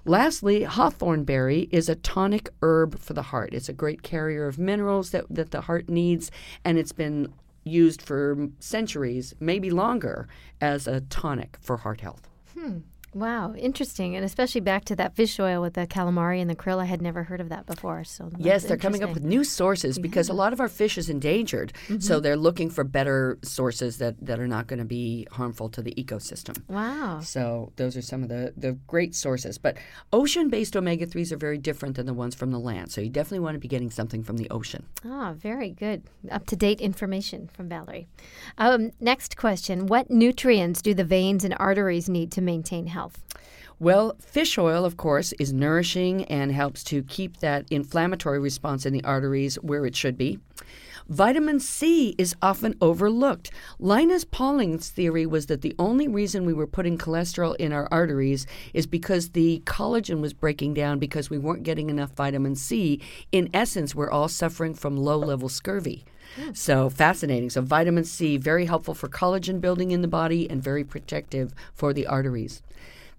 Lastly, 0.05 0.63
hawthorn 0.63 1.23
berry 1.23 1.69
is 1.71 1.87
a 1.87 1.95
tonic 1.95 2.49
herb 2.61 2.99
for 2.99 3.13
the 3.13 3.21
heart. 3.21 3.53
It's 3.53 3.69
a 3.69 3.73
great 3.73 4.03
carrier 4.03 4.47
of 4.47 4.59
minerals 4.59 5.11
that, 5.11 5.25
that 5.29 5.51
the 5.51 5.61
heart 5.61 5.87
needs, 5.87 6.29
and 6.65 6.77
it's 6.77 6.91
been 6.91 7.31
used 7.63 8.01
for 8.01 8.49
centuries, 8.59 9.33
maybe 9.39 9.69
longer, 9.69 10.27
as 10.61 10.87
a 10.87 11.01
tonic 11.01 11.57
for 11.61 11.77
heart 11.77 12.01
health. 12.01 12.27
Hmm. 12.57 12.79
Wow, 13.13 13.53
interesting, 13.55 14.15
and 14.15 14.25
especially 14.25 14.61
back 14.61 14.85
to 14.85 14.95
that 14.95 15.15
fish 15.15 15.39
oil 15.39 15.61
with 15.61 15.73
the 15.75 15.85
calamari 15.85 16.41
and 16.41 16.49
the 16.49 16.55
krill. 16.55 16.79
I 16.79 16.85
had 16.85 17.01
never 17.01 17.23
heard 17.23 17.41
of 17.41 17.49
that 17.49 17.65
before. 17.65 18.03
So 18.03 18.31
yes, 18.37 18.63
they're 18.63 18.77
coming 18.77 19.03
up 19.03 19.13
with 19.13 19.23
new 19.23 19.43
sources 19.43 19.99
because 19.99 20.29
a 20.29 20.33
lot 20.33 20.53
of 20.53 20.59
our 20.59 20.67
fish 20.67 20.97
is 20.97 21.09
endangered. 21.09 21.73
Mm-hmm. 21.87 21.99
So 21.99 22.19
they're 22.19 22.35
looking 22.35 22.69
for 22.69 22.83
better 22.83 23.37
sources 23.43 23.97
that, 23.97 24.15
that 24.25 24.39
are 24.39 24.47
not 24.47 24.67
going 24.67 24.79
to 24.79 24.85
be 24.85 25.27
harmful 25.31 25.69
to 25.69 25.81
the 25.81 25.93
ecosystem. 25.93 26.57
Wow. 26.67 27.19
So 27.21 27.71
those 27.75 27.95
are 27.95 28.01
some 28.01 28.23
of 28.23 28.29
the, 28.29 28.53
the 28.57 28.73
great 28.87 29.13
sources. 29.13 29.57
But 29.57 29.77
ocean-based 30.11 30.75
omega 30.75 31.05
threes 31.05 31.31
are 31.31 31.37
very 31.37 31.57
different 31.57 31.95
than 31.95 32.05
the 32.05 32.13
ones 32.13 32.33
from 32.33 32.51
the 32.51 32.59
land. 32.59 32.91
So 32.91 33.01
you 33.01 33.09
definitely 33.09 33.39
want 33.39 33.55
to 33.55 33.59
be 33.59 33.67
getting 33.67 33.91
something 33.91 34.23
from 34.23 34.37
the 34.37 34.49
ocean. 34.49 34.85
Ah, 35.05 35.33
very 35.33 35.69
good. 35.69 36.03
Up 36.31 36.47
to 36.47 36.55
date 36.55 36.81
information 36.81 37.49
from 37.53 37.69
Valerie. 37.69 38.07
Um, 38.57 38.91
next 38.99 39.37
question: 39.37 39.85
What 39.87 40.09
nutrients 40.09 40.81
do 40.81 40.93
the 40.93 41.03
veins 41.03 41.43
and 41.43 41.55
arteries 41.59 42.09
need 42.09 42.31
to 42.31 42.41
maintain 42.41 42.87
health? 42.87 43.02
Health? 43.03 43.19
Well, 43.79 44.15
fish 44.19 44.57
oil, 44.57 44.85
of 44.85 44.95
course, 44.95 45.33
is 45.33 45.51
nourishing 45.51 46.23
and 46.25 46.51
helps 46.51 46.83
to 46.85 47.03
keep 47.03 47.37
that 47.37 47.65
inflammatory 47.69 48.39
response 48.39 48.85
in 48.85 48.93
the 48.93 49.03
arteries 49.03 49.55
where 49.55 49.85
it 49.85 49.95
should 49.95 50.17
be. 50.17 50.39
Vitamin 51.09 51.59
C 51.59 52.15
is 52.17 52.33
often 52.41 52.77
overlooked. 52.79 53.51
Linus 53.77 54.23
Pauling's 54.23 54.89
theory 54.89 55.25
was 55.25 55.47
that 55.47 55.61
the 55.61 55.75
only 55.77 56.07
reason 56.07 56.45
we 56.45 56.53
were 56.53 56.65
putting 56.65 56.97
cholesterol 56.97 57.57
in 57.57 57.73
our 57.73 57.89
arteries 57.91 58.47
is 58.73 58.87
because 58.87 59.31
the 59.31 59.61
collagen 59.65 60.21
was 60.21 60.31
breaking 60.31 60.73
down 60.73 60.99
because 60.99 61.29
we 61.29 61.37
weren't 61.37 61.63
getting 61.63 61.89
enough 61.89 62.11
vitamin 62.15 62.55
C. 62.55 63.01
In 63.33 63.49
essence, 63.53 63.93
we're 63.93 64.09
all 64.09 64.29
suffering 64.29 64.73
from 64.73 64.95
low 64.95 65.17
level 65.17 65.49
scurvy. 65.49 66.05
Hmm. 66.37 66.53
So 66.53 66.89
fascinating. 66.89 67.49
So, 67.49 67.61
vitamin 67.61 68.05
C, 68.05 68.37
very 68.37 68.65
helpful 68.65 68.93
for 68.93 69.09
collagen 69.09 69.59
building 69.59 69.91
in 69.91 70.01
the 70.01 70.07
body 70.07 70.49
and 70.49 70.63
very 70.63 70.85
protective 70.85 71.53
for 71.73 71.91
the 71.91 72.07
arteries. 72.07 72.63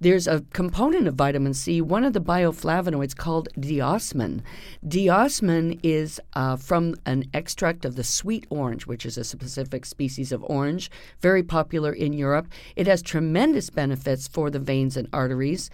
There's 0.04 0.26
a 0.26 0.44
component 0.52 1.08
of 1.08 1.14
vitamin 1.14 1.54
C, 1.54 1.80
one 1.80 2.04
of 2.04 2.12
the 2.12 2.20
bioflavonoids 2.20 3.16
called 3.16 3.48
diosmin. 3.58 4.42
Diosmin 4.86 5.80
is 5.82 6.20
uh, 6.34 6.56
from 6.56 6.96
an 7.06 7.24
extract 7.32 7.86
of 7.86 7.96
the 7.96 8.04
sweet 8.04 8.46
orange, 8.50 8.86
which 8.86 9.06
is 9.06 9.16
a 9.16 9.24
specific 9.24 9.86
species 9.86 10.30
of 10.30 10.44
orange, 10.44 10.90
very 11.22 11.42
popular 11.42 11.90
in 11.90 12.12
Europe. 12.12 12.48
It 12.76 12.86
has 12.86 13.00
tremendous 13.00 13.70
benefits 13.70 14.28
for 14.28 14.50
the 14.50 14.58
veins 14.58 14.98
and 14.98 15.08
arteries. 15.10 15.70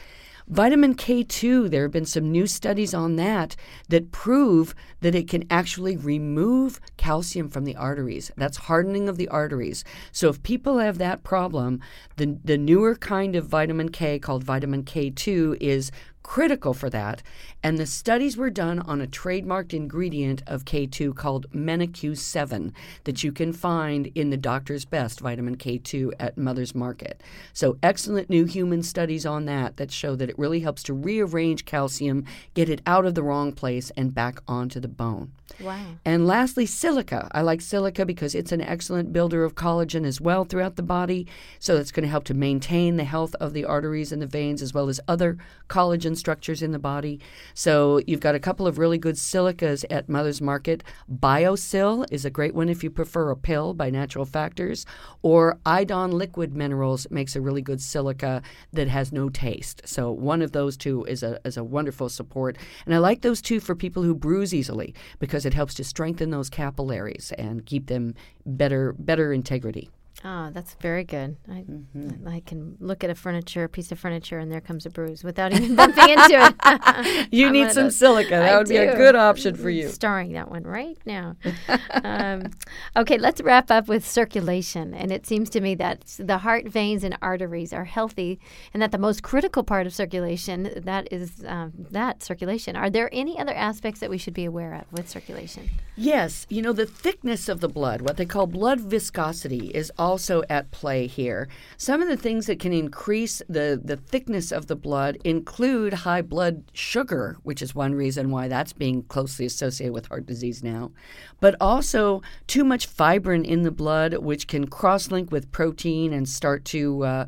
Vitamin 0.50 0.96
K2, 0.96 1.70
there 1.70 1.82
have 1.82 1.92
been 1.92 2.04
some 2.04 2.32
new 2.32 2.44
studies 2.44 2.92
on 2.92 3.14
that 3.14 3.54
that 3.88 4.10
prove 4.10 4.74
that 5.00 5.14
it 5.14 5.28
can 5.28 5.44
actually 5.48 5.96
remove 5.96 6.80
calcium 6.96 7.48
from 7.48 7.62
the 7.62 7.76
arteries. 7.76 8.32
That's 8.36 8.56
hardening 8.56 9.08
of 9.08 9.16
the 9.16 9.28
arteries. 9.28 9.84
So 10.10 10.28
if 10.28 10.42
people 10.42 10.78
have 10.78 10.98
that 10.98 11.22
problem, 11.22 11.78
the, 12.16 12.36
the 12.42 12.58
newer 12.58 12.96
kind 12.96 13.36
of 13.36 13.46
vitamin 13.46 13.90
K 13.90 14.18
called 14.18 14.42
vitamin 14.42 14.82
K2 14.82 15.56
is 15.60 15.92
critical 16.30 16.72
for 16.72 16.88
that. 16.88 17.24
And 17.60 17.76
the 17.76 17.86
studies 17.86 18.36
were 18.36 18.50
done 18.50 18.78
on 18.78 19.00
a 19.00 19.06
trademarked 19.08 19.74
ingredient 19.74 20.44
of 20.46 20.64
K2 20.64 21.16
called 21.16 21.50
MenaQ7 21.50 22.72
that 23.02 23.24
you 23.24 23.32
can 23.32 23.52
find 23.52 24.06
in 24.14 24.30
the 24.30 24.36
Doctor's 24.36 24.84
Best 24.84 25.18
vitamin 25.18 25.56
K2 25.56 26.12
at 26.20 26.38
Mother's 26.38 26.72
Market. 26.72 27.20
So, 27.52 27.78
excellent 27.82 28.30
new 28.30 28.44
human 28.44 28.84
studies 28.84 29.26
on 29.26 29.46
that 29.46 29.76
that 29.76 29.90
show 29.90 30.14
that 30.14 30.30
it 30.30 30.38
really 30.38 30.60
helps 30.60 30.84
to 30.84 30.94
rearrange 30.94 31.64
calcium, 31.64 32.24
get 32.54 32.68
it 32.68 32.80
out 32.86 33.04
of 33.04 33.16
the 33.16 33.24
wrong 33.24 33.50
place, 33.50 33.90
and 33.96 34.14
back 34.14 34.38
onto 34.46 34.78
the 34.78 34.86
bone. 34.86 35.32
Wow. 35.60 35.84
And 36.04 36.28
lastly, 36.28 36.64
silica. 36.64 37.28
I 37.32 37.42
like 37.42 37.60
silica 37.60 38.06
because 38.06 38.36
it's 38.36 38.52
an 38.52 38.60
excellent 38.60 39.12
builder 39.12 39.42
of 39.42 39.56
collagen 39.56 40.06
as 40.06 40.20
well 40.20 40.44
throughout 40.44 40.76
the 40.76 40.84
body. 40.84 41.26
So, 41.58 41.76
it's 41.76 41.90
going 41.90 42.04
to 42.04 42.08
help 42.08 42.22
to 42.24 42.34
maintain 42.34 42.96
the 42.96 43.04
health 43.04 43.34
of 43.40 43.52
the 43.52 43.64
arteries 43.64 44.12
and 44.12 44.22
the 44.22 44.26
veins 44.26 44.62
as 44.62 44.72
well 44.72 44.88
as 44.88 45.00
other 45.08 45.36
collagen 45.68 46.19
structures 46.20 46.62
in 46.62 46.70
the 46.70 46.78
body. 46.78 47.18
So 47.54 48.00
you've 48.06 48.20
got 48.20 48.37
a 48.37 48.40
couple 48.40 48.66
of 48.66 48.78
really 48.78 48.98
good 48.98 49.16
silicas 49.16 49.85
at 49.90 50.09
Mother's 50.09 50.40
Market. 50.40 50.85
BioSil 51.12 52.06
is 52.12 52.24
a 52.24 52.30
great 52.30 52.54
one 52.54 52.68
if 52.68 52.85
you 52.85 52.90
prefer 52.90 53.30
a 53.30 53.37
pill 53.37 53.74
by 53.74 53.90
Natural 53.90 54.24
Factors, 54.24 54.87
or 55.22 55.59
Eidon 55.66 56.12
Liquid 56.12 56.54
Minerals 56.54 57.06
makes 57.11 57.35
a 57.35 57.40
really 57.40 57.62
good 57.62 57.80
silica 57.80 58.42
that 58.72 58.88
has 58.88 59.12
no 59.12 59.28
taste. 59.28 59.83
So 59.85 60.12
one 60.12 60.42
of 60.42 60.52
those 60.52 60.76
two 60.76 61.04
is 61.04 61.22
a 61.22 61.40
is 61.44 61.56
a 61.56 61.64
wonderful 61.64 62.09
support, 62.09 62.56
and 62.87 62.94
I 62.94 62.98
like 62.98 63.22
those 63.22 63.42
two 63.42 63.61
for 63.61 63.74
people 63.74 64.02
who 64.02 64.14
bruise 64.14 64.54
easily 64.54 64.94
because 65.18 65.46
it 65.46 65.54
helps 65.54 65.74
to 65.74 65.85
strengthen 65.85 66.30
those 66.30 66.50
capillaries 66.50 67.33
and 67.38 67.66
keep 67.66 67.87
them 67.87 68.14
better 68.44 68.94
better 68.98 69.33
integrity. 69.33 69.90
Oh, 70.22 70.50
that's 70.52 70.74
very 70.74 71.04
good. 71.04 71.38
I, 71.48 71.64
mm-hmm. 71.64 72.28
I 72.28 72.40
can 72.40 72.76
look 72.78 73.02
at 73.02 73.09
a 73.09 73.14
furniture, 73.14 73.64
a 73.64 73.68
piece 73.70 73.90
of 73.90 73.98
furniture, 73.98 74.38
and 74.38 74.52
there 74.52 74.61
comes 74.61 74.85
a 74.85 74.90
bruise 74.90 75.24
without 75.24 75.52
even 75.52 75.74
bumping 75.74 76.11
into 76.11 76.54
it. 76.62 77.28
you 77.33 77.46
I'm 77.46 77.52
need 77.54 77.72
some 77.72 77.87
a, 77.87 77.90
silica. 77.90 78.30
That 78.30 78.52
I 78.52 78.59
would 78.59 78.66
do. 78.66 78.74
be 78.74 78.76
a 78.78 78.96
good 78.96 79.16
option 79.16 79.54
for 79.54 79.70
you. 79.70 79.88
Starring 79.88 80.33
that 80.33 80.50
one 80.50 80.64
right 80.64 80.98
now. 81.06 81.37
um, 82.04 82.50
okay, 82.96 83.16
let's 83.16 83.40
wrap 83.40 83.70
up 83.70 83.88
with 83.88 84.06
circulation. 84.06 84.92
And 84.92 85.11
it 85.11 85.26
seems 85.26 85.48
to 85.50 85.61
me 85.61 85.74
that 85.76 86.04
the 86.18 86.38
heart, 86.38 86.68
veins, 86.68 87.02
and 87.02 87.16
arteries 87.22 87.72
are 87.72 87.85
healthy, 87.85 88.38
and 88.74 88.83
that 88.83 88.92
the 88.92 88.98
most 88.98 89.22
critical 89.22 89.64
part 89.64 89.87
of 89.87 89.94
circulation 89.94 90.70
that 90.76 91.11
is 91.11 91.42
um, 91.46 91.72
that 91.90 92.22
circulation. 92.22 92.76
Are 92.76 92.90
there 92.90 93.09
any 93.11 93.38
other 93.38 93.54
aspects 93.54 94.00
that 94.00 94.11
we 94.11 94.18
should 94.18 94.35
be 94.35 94.44
aware 94.44 94.74
of 94.74 94.92
with 94.92 95.09
circulation? 95.09 95.70
Yes, 96.02 96.46
you 96.48 96.62
know 96.62 96.72
the 96.72 96.86
thickness 96.86 97.46
of 97.46 97.60
the 97.60 97.68
blood, 97.68 98.00
what 98.00 98.16
they 98.16 98.24
call 98.24 98.46
blood 98.46 98.80
viscosity, 98.80 99.66
is 99.74 99.92
also 99.98 100.42
at 100.48 100.70
play 100.70 101.06
here. 101.06 101.46
Some 101.76 102.00
of 102.00 102.08
the 102.08 102.16
things 102.16 102.46
that 102.46 102.58
can 102.58 102.72
increase 102.72 103.42
the, 103.50 103.78
the 103.84 103.98
thickness 103.98 104.50
of 104.50 104.66
the 104.66 104.76
blood 104.76 105.18
include 105.24 105.92
high 105.92 106.22
blood 106.22 106.64
sugar, 106.72 107.36
which 107.42 107.60
is 107.60 107.74
one 107.74 107.94
reason 107.94 108.30
why 108.30 108.48
that's 108.48 108.72
being 108.72 109.02
closely 109.02 109.44
associated 109.44 109.92
with 109.92 110.06
heart 110.06 110.24
disease 110.24 110.64
now, 110.64 110.90
but 111.38 111.54
also 111.60 112.22
too 112.46 112.64
much 112.64 112.86
fibrin 112.86 113.44
in 113.44 113.60
the 113.60 113.70
blood, 113.70 114.14
which 114.14 114.46
can 114.46 114.68
cross 114.68 115.10
link 115.10 115.30
with 115.30 115.52
protein 115.52 116.14
and 116.14 116.26
start 116.26 116.64
to. 116.64 117.04
Uh, 117.04 117.26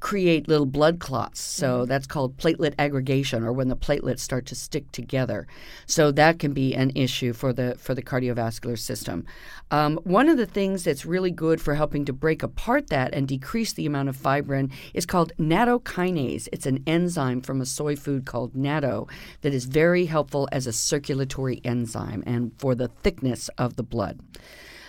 create 0.00 0.48
little 0.48 0.66
blood 0.66 0.98
clots. 0.98 1.40
So 1.40 1.80
mm-hmm. 1.80 1.88
that's 1.88 2.06
called 2.06 2.36
platelet 2.36 2.74
aggregation 2.78 3.42
or 3.42 3.52
when 3.52 3.68
the 3.68 3.76
platelets 3.76 4.20
start 4.20 4.46
to 4.46 4.54
stick 4.54 4.90
together. 4.92 5.46
So 5.86 6.10
that 6.12 6.38
can 6.38 6.52
be 6.52 6.74
an 6.74 6.92
issue 6.94 7.32
for 7.32 7.52
the 7.52 7.76
for 7.78 7.94
the 7.94 8.02
cardiovascular 8.02 8.78
system. 8.78 9.26
Um, 9.70 9.98
one 10.04 10.28
of 10.28 10.36
the 10.36 10.46
things 10.46 10.84
that's 10.84 11.04
really 11.04 11.30
good 11.30 11.60
for 11.60 11.74
helping 11.74 12.04
to 12.04 12.12
break 12.12 12.42
apart 12.42 12.88
that 12.88 13.14
and 13.14 13.26
decrease 13.26 13.72
the 13.72 13.86
amount 13.86 14.08
of 14.08 14.16
fibrin 14.16 14.70
is 14.94 15.06
called 15.06 15.32
nattokinase. 15.38 16.48
It's 16.52 16.66
an 16.66 16.82
enzyme 16.86 17.40
from 17.40 17.60
a 17.60 17.66
soy 17.66 17.96
food 17.96 18.26
called 18.26 18.54
natto 18.54 19.08
that 19.40 19.52
is 19.52 19.64
very 19.64 20.06
helpful 20.06 20.48
as 20.52 20.66
a 20.66 20.72
circulatory 20.72 21.60
enzyme 21.64 22.22
and 22.26 22.52
for 22.58 22.74
the 22.74 22.88
thickness 22.88 23.48
of 23.58 23.76
the 23.76 23.82
blood. 23.82 24.20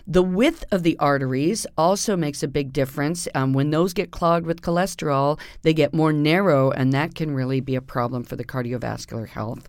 The 0.09 0.23
width 0.23 0.63
of 0.71 0.83
the 0.83 0.97
arteries 0.99 1.67
also 1.77 2.15
makes 2.15 2.41
a 2.41 2.47
big 2.47 2.71
difference. 2.71 3.27
Um, 3.35 3.51
when 3.51 3.71
those 3.71 3.91
get 3.91 4.09
clogged 4.09 4.45
with 4.45 4.61
cholesterol, 4.61 5.37
they 5.63 5.73
get 5.73 5.93
more 5.93 6.13
narrow, 6.13 6.71
and 6.71 6.93
that 6.93 7.13
can 7.13 7.35
really 7.35 7.59
be 7.59 7.75
a 7.75 7.81
problem 7.81 8.23
for 8.23 8.37
the 8.37 8.45
cardiovascular 8.45 9.27
health. 9.27 9.67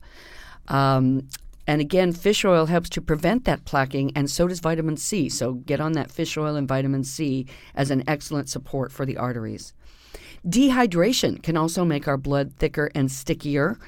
Um, 0.69 1.27
and 1.67 1.81
again, 1.81 2.13
fish 2.13 2.45
oil 2.45 2.67
helps 2.67 2.89
to 2.91 3.01
prevent 3.01 3.47
that 3.47 3.65
plaquing, 3.65 4.13
and 4.15 4.31
so 4.31 4.47
does 4.47 4.61
vitamin 4.61 4.97
C. 4.97 5.29
So 5.29 5.55
get 5.55 5.81
on 5.81 5.93
that 5.93 6.11
fish 6.11 6.37
oil 6.39 6.55
and 6.55 6.69
vitamin 6.69 7.03
C 7.03 7.47
as 7.75 7.91
an 7.91 8.05
excellent 8.07 8.49
support 8.49 8.93
for 8.93 9.05
the 9.05 9.17
arteries. 9.17 9.75
Dehydration 10.47 11.43
can 11.43 11.57
also 11.57 11.85
make 11.85 12.09
our 12.09 12.17
blood 12.17 12.53
thicker 12.59 12.91
and 12.95 13.11
stickier. 13.11 13.79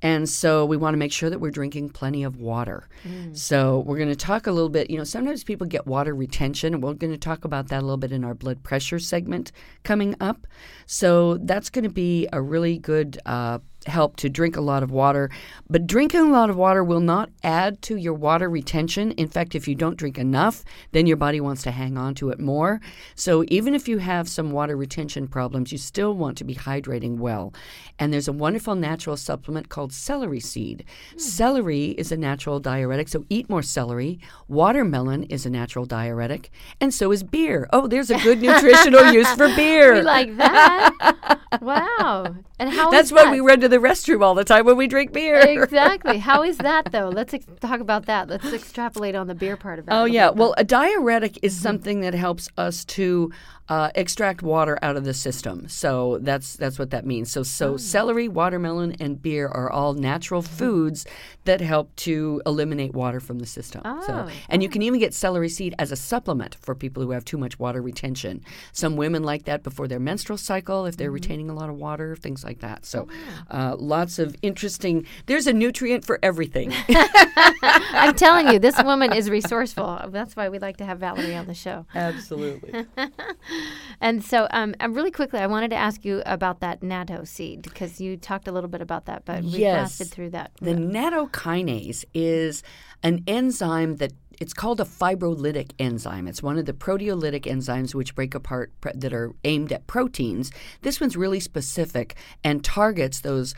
And 0.00 0.28
so 0.28 0.64
we 0.64 0.76
want 0.76 0.94
to 0.94 0.98
make 0.98 1.10
sure 1.10 1.28
that 1.28 1.40
we're 1.40 1.50
drinking 1.50 1.90
plenty 1.90 2.22
of 2.22 2.36
water. 2.36 2.88
Mm. 3.04 3.36
So 3.36 3.80
we're 3.80 3.96
going 3.96 4.08
to 4.08 4.16
talk 4.16 4.46
a 4.46 4.52
little 4.52 4.68
bit. 4.68 4.90
You 4.90 4.96
know, 4.96 5.04
sometimes 5.04 5.42
people 5.42 5.66
get 5.66 5.86
water 5.88 6.14
retention, 6.14 6.72
and 6.74 6.82
we're 6.82 6.94
going 6.94 7.12
to 7.12 7.18
talk 7.18 7.44
about 7.44 7.68
that 7.68 7.80
a 7.80 7.84
little 7.84 7.96
bit 7.96 8.12
in 8.12 8.24
our 8.24 8.34
blood 8.34 8.62
pressure 8.62 9.00
segment 9.00 9.50
coming 9.82 10.14
up. 10.20 10.46
So 10.86 11.38
that's 11.38 11.68
going 11.68 11.82
to 11.82 11.90
be 11.90 12.28
a 12.32 12.40
really 12.40 12.78
good 12.78 13.18
uh, 13.26 13.58
help 13.88 14.16
to 14.16 14.28
drink 14.28 14.56
a 14.56 14.60
lot 14.60 14.82
of 14.82 14.90
water. 14.90 15.30
But 15.68 15.86
drinking 15.86 16.20
a 16.20 16.30
lot 16.30 16.50
of 16.50 16.56
water 16.56 16.82
will 16.84 17.00
not 17.00 17.30
add 17.42 17.82
to 17.82 17.96
your 17.96 18.14
water 18.14 18.48
retention. 18.48 19.12
In 19.12 19.28
fact, 19.28 19.54
if 19.54 19.68
you 19.68 19.74
don't 19.74 19.96
drink 19.96 20.18
enough, 20.18 20.64
then 20.92 21.06
your 21.06 21.16
body 21.16 21.40
wants 21.40 21.62
to 21.62 21.70
hang 21.70 21.96
on 21.96 22.14
to 22.16 22.30
it 22.30 22.40
more. 22.40 22.80
So 23.14 23.44
even 23.48 23.74
if 23.74 23.88
you 23.88 23.98
have 23.98 24.28
some 24.28 24.50
water 24.50 24.76
retention 24.76 25.28
problems, 25.28 25.72
you 25.72 25.78
still 25.78 26.14
want 26.14 26.38
to 26.38 26.44
be 26.44 26.54
hydrating 26.54 27.18
well. 27.18 27.52
And 27.98 28.12
there's 28.12 28.28
a 28.28 28.32
wonderful 28.32 28.74
natural 28.74 29.16
supplement 29.16 29.68
called 29.68 29.92
celery 29.92 30.40
seed. 30.40 30.84
Mm. 31.14 31.20
Celery 31.20 31.86
is 31.90 32.12
a 32.12 32.16
natural 32.16 32.60
diuretic, 32.60 33.08
so 33.08 33.24
eat 33.28 33.48
more 33.48 33.62
celery. 33.62 34.18
Watermelon 34.48 35.24
is 35.24 35.46
a 35.46 35.50
natural 35.50 35.84
diuretic, 35.84 36.50
and 36.80 36.92
so 36.92 37.12
is 37.12 37.22
beer. 37.22 37.68
Oh, 37.72 37.86
there's 37.86 38.10
a 38.10 38.18
good 38.18 38.40
nutritional 38.40 39.12
use 39.12 39.30
for 39.32 39.48
beer. 39.54 39.94
We 39.94 40.02
like 40.02 40.36
that. 40.36 41.38
wow. 41.60 42.34
And 42.58 42.70
how 42.70 42.90
That's 42.90 43.12
why 43.12 43.30
we 43.30 43.40
run 43.40 43.60
to 43.60 43.68
the 43.68 43.77
restroom 43.80 44.22
all 44.22 44.34
the 44.34 44.44
time 44.44 44.64
when 44.64 44.76
we 44.76 44.86
drink 44.86 45.12
beer. 45.12 45.38
exactly. 45.38 46.18
How 46.28 46.42
is 46.42 46.58
that 46.58 46.92
though? 46.92 47.08
Let's 47.08 47.34
ex- 47.34 47.46
talk 47.60 47.80
about 47.80 48.06
that. 48.06 48.28
Let's 48.28 48.52
extrapolate 48.52 49.14
on 49.14 49.26
the 49.26 49.34
beer 49.34 49.56
part 49.56 49.78
of 49.78 49.86
it. 49.86 49.90
Oh 49.92 50.04
yeah. 50.04 50.30
Well, 50.30 50.54
a 50.56 50.64
diuretic 50.64 51.38
is 51.42 51.54
mm-hmm. 51.54 51.62
something 51.62 52.00
that 52.00 52.14
helps 52.14 52.48
us 52.56 52.84
to 52.86 53.32
uh, 53.68 53.90
extract 53.94 54.42
water 54.42 54.78
out 54.82 54.96
of 54.96 55.04
the 55.04 55.14
system. 55.14 55.68
So 55.68 56.18
that's 56.22 56.56
that's 56.56 56.78
what 56.78 56.90
that 56.90 57.04
means. 57.04 57.30
So 57.30 57.42
so 57.42 57.74
oh. 57.74 57.76
celery, 57.76 58.28
watermelon, 58.28 58.96
and 58.98 59.20
beer 59.20 59.46
are 59.46 59.70
all 59.70 59.94
natural 59.94 60.42
mm-hmm. 60.42 60.54
foods 60.54 61.06
that 61.44 61.60
help 61.60 61.94
to 61.96 62.40
eliminate 62.46 62.94
water 62.94 63.20
from 63.20 63.38
the 63.38 63.46
system. 63.46 63.82
Oh. 63.84 64.02
So 64.06 64.28
and 64.48 64.62
you 64.62 64.68
can 64.68 64.82
even 64.82 64.98
get 64.98 65.12
celery 65.12 65.48
seed 65.48 65.74
as 65.78 65.92
a 65.92 65.96
supplement 65.96 66.56
for 66.56 66.74
people 66.74 67.02
who 67.02 67.10
have 67.10 67.24
too 67.24 67.36
much 67.38 67.58
water 67.58 67.82
retention. 67.82 68.42
Some 68.72 68.96
women 68.96 69.22
like 69.22 69.44
that 69.44 69.62
before 69.62 69.86
their 69.86 70.00
menstrual 70.00 70.38
cycle 70.38 70.86
if 70.86 70.96
they're 70.96 71.08
mm-hmm. 71.08 71.14
retaining 71.14 71.50
a 71.50 71.54
lot 71.54 71.68
of 71.68 71.76
water, 71.76 72.16
things 72.16 72.42
like 72.44 72.60
that. 72.60 72.86
So 72.86 73.08
oh. 73.50 73.56
uh, 73.56 73.76
lots 73.76 74.18
of 74.18 74.34
interesting. 74.40 75.06
There's 75.26 75.46
a 75.46 75.52
nutrient 75.52 76.06
for 76.06 76.18
everything. 76.22 76.72
I'm 76.88 78.14
telling 78.14 78.48
you, 78.48 78.58
this 78.58 78.82
woman 78.82 79.12
is 79.12 79.28
resourceful. 79.28 80.06
That's 80.08 80.34
why 80.36 80.48
we 80.48 80.58
like 80.58 80.78
to 80.78 80.86
have 80.86 81.00
Valerie 81.00 81.34
on 81.34 81.46
the 81.46 81.54
show. 81.54 81.86
Absolutely 81.94 82.86
and 84.00 84.24
so, 84.24 84.46
um, 84.50 84.74
really 84.90 85.10
quickly, 85.10 85.40
I 85.40 85.46
wanted 85.46 85.70
to 85.70 85.76
ask 85.76 86.04
you 86.04 86.22
about 86.26 86.60
that 86.60 86.80
natto 86.80 87.26
seed 87.26 87.62
because 87.62 88.00
you 88.00 88.16
talked 88.16 88.48
a 88.48 88.52
little 88.52 88.70
bit 88.70 88.80
about 88.80 89.06
that, 89.06 89.24
but 89.24 89.42
we 89.42 89.58
yes. 89.58 89.96
blasted 89.98 90.08
through 90.08 90.30
that. 90.30 90.52
The 90.60 90.74
nattokinase 90.74 92.04
is 92.14 92.62
an 93.02 93.24
enzyme 93.26 93.96
that 93.96 94.12
it's 94.40 94.54
called 94.54 94.80
a 94.80 94.84
fibrolytic 94.84 95.72
enzyme. 95.78 96.28
It's 96.28 96.42
one 96.42 96.58
of 96.58 96.64
the 96.64 96.72
proteolytic 96.72 97.42
enzymes 97.42 97.94
which 97.94 98.14
break 98.14 98.34
apart 98.34 98.72
that 98.94 99.12
are 99.12 99.34
aimed 99.44 99.72
at 99.72 99.86
proteins. 99.86 100.52
This 100.82 101.00
one's 101.00 101.16
really 101.16 101.40
specific 101.40 102.14
and 102.44 102.62
targets 102.64 103.20
those 103.20 103.54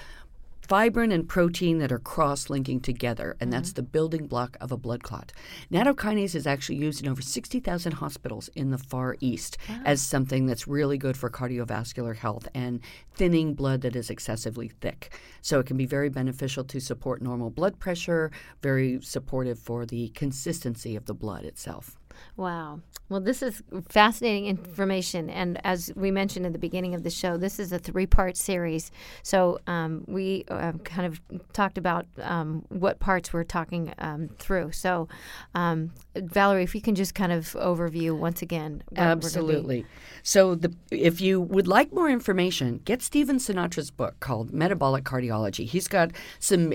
fibrin 0.71 1.11
and 1.11 1.29
protein 1.29 1.79
that 1.79 1.91
are 1.91 1.99
cross 1.99 2.49
linking 2.49 2.79
together, 2.79 3.37
and 3.41 3.51
mm-hmm. 3.51 3.51
that's 3.51 3.73
the 3.73 3.83
building 3.83 4.29
block 4.29 4.57
of 4.61 4.71
a 4.71 4.77
blood 4.77 5.03
clot. 5.03 5.33
Nattokinase 5.73 6.37
is 6.37 6.47
actually 6.47 6.77
used 6.77 7.03
in 7.03 7.11
over 7.11 7.21
60,000 7.21 7.93
hospitals 7.93 8.49
in 8.55 8.71
the 8.71 8.79
Far 8.79 9.17
East 9.19 9.59
wow. 9.69 9.81
as 9.85 10.01
something 10.01 10.47
that's 10.47 10.69
really 10.69 10.97
good 10.97 11.17
for 11.17 11.29
cardiovascular 11.29 12.15
health 12.15 12.47
and 12.55 12.79
thinning 13.15 13.53
blood 13.53 13.81
that 13.81 13.97
is 13.97 14.11
excessively 14.11 14.69
thick. 14.69 15.13
So 15.43 15.59
it 15.59 15.67
can 15.67 15.77
be 15.77 15.87
very 15.87 16.09
beneficial 16.09 16.63
to 16.63 16.79
support 16.79 17.21
normal 17.21 17.51
blood 17.51 17.81
pressure, 17.81 18.31
very 18.63 19.01
supportive 19.03 19.59
for 19.59 19.85
the 19.85 20.11
consistency 20.11 20.95
of 20.95 21.07
the 21.07 21.15
blood 21.15 21.45
itself. 21.45 22.00
Wow. 22.37 22.81
Well, 23.09 23.21
this 23.21 23.43
is 23.43 23.63
fascinating 23.89 24.47
information. 24.47 25.31
And 25.31 25.61
as 25.65 25.93
we 25.97 26.11
mentioned 26.11 26.47
in 26.47 26.53
the 26.53 26.59
beginning 26.59 26.95
of 26.95 27.03
the 27.03 27.11
show, 27.11 27.37
this 27.37 27.59
is 27.59 27.73
a 27.73 27.79
three 27.79 28.07
part 28.07 28.37
series. 28.37 28.91
So 29.23 29.59
um, 29.67 30.05
we 30.07 30.45
uh, 30.49 30.73
kind 30.85 31.07
of 31.07 31.21
talked 31.53 31.77
about 31.77 32.07
um, 32.23 32.65
what 32.69 33.01
parts 33.01 33.33
we're 33.33 33.45
talking 33.45 33.93
um, 33.99 34.29
through. 34.39 34.73
So, 34.73 35.09
um, 35.55 35.91
Valerie, 36.15 36.63
if 36.63 36.75
you 36.75 36.81
can 36.81 36.95
just 36.95 37.15
kind 37.15 37.33
of 37.33 37.47
overview 37.55 38.17
once 38.17 38.43
again. 38.43 38.83
Absolutely. 38.97 39.85
So, 40.23 40.55
the, 40.55 40.73
if 40.91 41.21
you 41.21 41.41
would 41.41 41.67
like 41.67 41.93
more 41.93 42.09
information, 42.09 42.81
get 42.85 43.03
Stephen 43.03 43.39
Sinatra's 43.39 43.91
book 43.91 44.21
called 44.21 44.53
Metabolic 44.53 45.05
Cardiology. 45.05 45.67
He's 45.67 45.89
got 45.89 46.13
some 46.39 46.75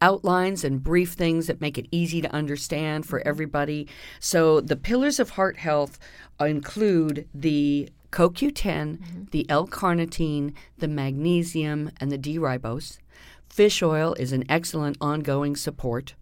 outlines 0.00 0.64
and 0.64 0.82
brief 0.82 1.12
things 1.12 1.46
that 1.46 1.60
make 1.60 1.78
it 1.78 1.86
easy 1.90 2.20
to 2.20 2.32
understand 2.32 3.06
for 3.06 3.20
everybody. 3.26 3.88
So 4.20 4.60
the 4.60 4.76
pillars 4.76 5.18
of 5.18 5.30
heart 5.30 5.58
health 5.58 5.98
include 6.40 7.28
the 7.34 7.88
CoQ10, 8.12 8.52
mm-hmm. 8.52 9.24
the 9.30 9.48
L-carnitine, 9.48 10.54
the 10.78 10.88
magnesium, 10.88 11.90
and 12.00 12.10
the 12.10 12.18
D-ribose. 12.18 12.98
Fish 13.48 13.82
oil 13.82 14.14
is 14.14 14.32
an 14.32 14.44
excellent 14.48 14.96
ongoing 15.00 15.56
support 15.56 16.14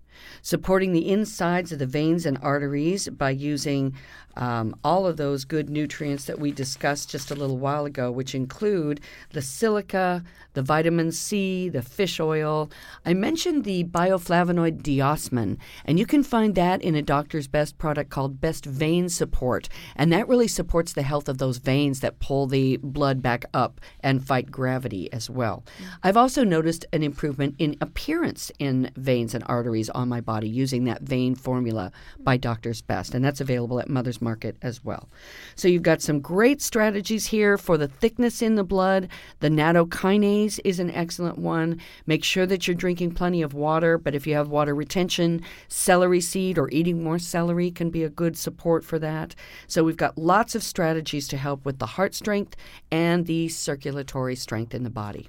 supporting 0.42 0.92
the 0.92 1.10
insides 1.10 1.72
of 1.72 1.78
the 1.78 1.86
veins 1.86 2.26
and 2.26 2.38
arteries 2.42 3.08
by 3.08 3.30
using 3.30 3.94
um, 4.36 4.76
all 4.84 5.06
of 5.06 5.16
those 5.16 5.44
good 5.44 5.70
nutrients 5.70 6.24
that 6.24 6.38
we 6.38 6.52
discussed 6.52 7.10
just 7.10 7.30
a 7.30 7.34
little 7.34 7.58
while 7.58 7.84
ago, 7.84 8.10
which 8.10 8.34
include 8.34 9.00
the 9.30 9.42
silica, 9.42 10.22
the 10.54 10.62
vitamin 10.62 11.12
C, 11.12 11.68
the 11.68 11.82
fish 11.82 12.20
oil. 12.20 12.70
I 13.04 13.14
mentioned 13.14 13.64
the 13.64 13.84
bioflavonoid 13.84 14.82
diosmin, 14.82 15.58
and 15.84 15.98
you 15.98 16.06
can 16.06 16.22
find 16.22 16.54
that 16.54 16.82
in 16.82 16.94
a 16.94 17.02
doctor's 17.02 17.48
best 17.48 17.78
product 17.78 18.10
called 18.10 18.40
Best 18.40 18.64
Vein 18.64 19.08
Support. 19.08 19.68
And 19.94 20.12
that 20.12 20.28
really 20.28 20.48
supports 20.48 20.92
the 20.92 21.02
health 21.02 21.28
of 21.28 21.38
those 21.38 21.58
veins 21.58 22.00
that 22.00 22.18
pull 22.20 22.46
the 22.46 22.78
blood 22.78 23.22
back 23.22 23.44
up 23.52 23.80
and 24.00 24.26
fight 24.26 24.50
gravity 24.50 25.12
as 25.12 25.28
well. 25.28 25.64
Mm-hmm. 25.66 25.92
I've 26.02 26.16
also 26.16 26.44
noticed 26.44 26.86
an 26.92 27.02
improvement 27.02 27.54
in 27.58 27.76
appearance 27.80 28.50
in 28.58 28.90
veins 28.96 29.34
and 29.34 29.44
arteries 29.46 29.90
on 29.90 30.08
my 30.08 30.20
body 30.20 30.48
using 30.48 30.84
that 30.84 31.02
vein 31.02 31.34
formula 31.34 31.92
by 32.18 32.36
Doctor's 32.36 32.82
Best, 32.82 33.14
and 33.14 33.24
that's 33.24 33.40
available 33.40 33.80
at 33.80 33.88
Mother's 33.88 34.20
Market 34.26 34.56
as 34.60 34.84
well. 34.84 35.08
So 35.54 35.68
you've 35.68 35.90
got 35.90 36.02
some 36.02 36.18
great 36.20 36.60
strategies 36.60 37.26
here 37.26 37.56
for 37.56 37.78
the 37.78 37.86
thickness 37.86 38.42
in 38.42 38.56
the 38.56 38.64
blood. 38.64 39.08
The 39.38 39.48
nattokinase 39.48 40.58
is 40.64 40.80
an 40.80 40.90
excellent 40.90 41.38
one. 41.38 41.80
Make 42.06 42.24
sure 42.24 42.44
that 42.46 42.66
you're 42.66 42.74
drinking 42.74 43.12
plenty 43.12 43.40
of 43.40 43.54
water, 43.54 43.98
but 43.98 44.16
if 44.16 44.26
you 44.26 44.34
have 44.34 44.48
water 44.48 44.74
retention, 44.74 45.42
celery 45.68 46.20
seed 46.20 46.58
or 46.58 46.68
eating 46.70 47.04
more 47.04 47.20
celery 47.20 47.70
can 47.70 47.90
be 47.90 48.02
a 48.02 48.08
good 48.08 48.36
support 48.36 48.84
for 48.84 48.98
that. 48.98 49.36
So 49.68 49.84
we've 49.84 49.96
got 49.96 50.18
lots 50.18 50.56
of 50.56 50.64
strategies 50.64 51.28
to 51.28 51.36
help 51.36 51.64
with 51.64 51.78
the 51.78 51.86
heart 51.86 52.12
strength 52.12 52.56
and 52.90 53.26
the 53.26 53.48
circulatory 53.48 54.34
strength 54.34 54.74
in 54.74 54.82
the 54.82 54.90
body. 54.90 55.28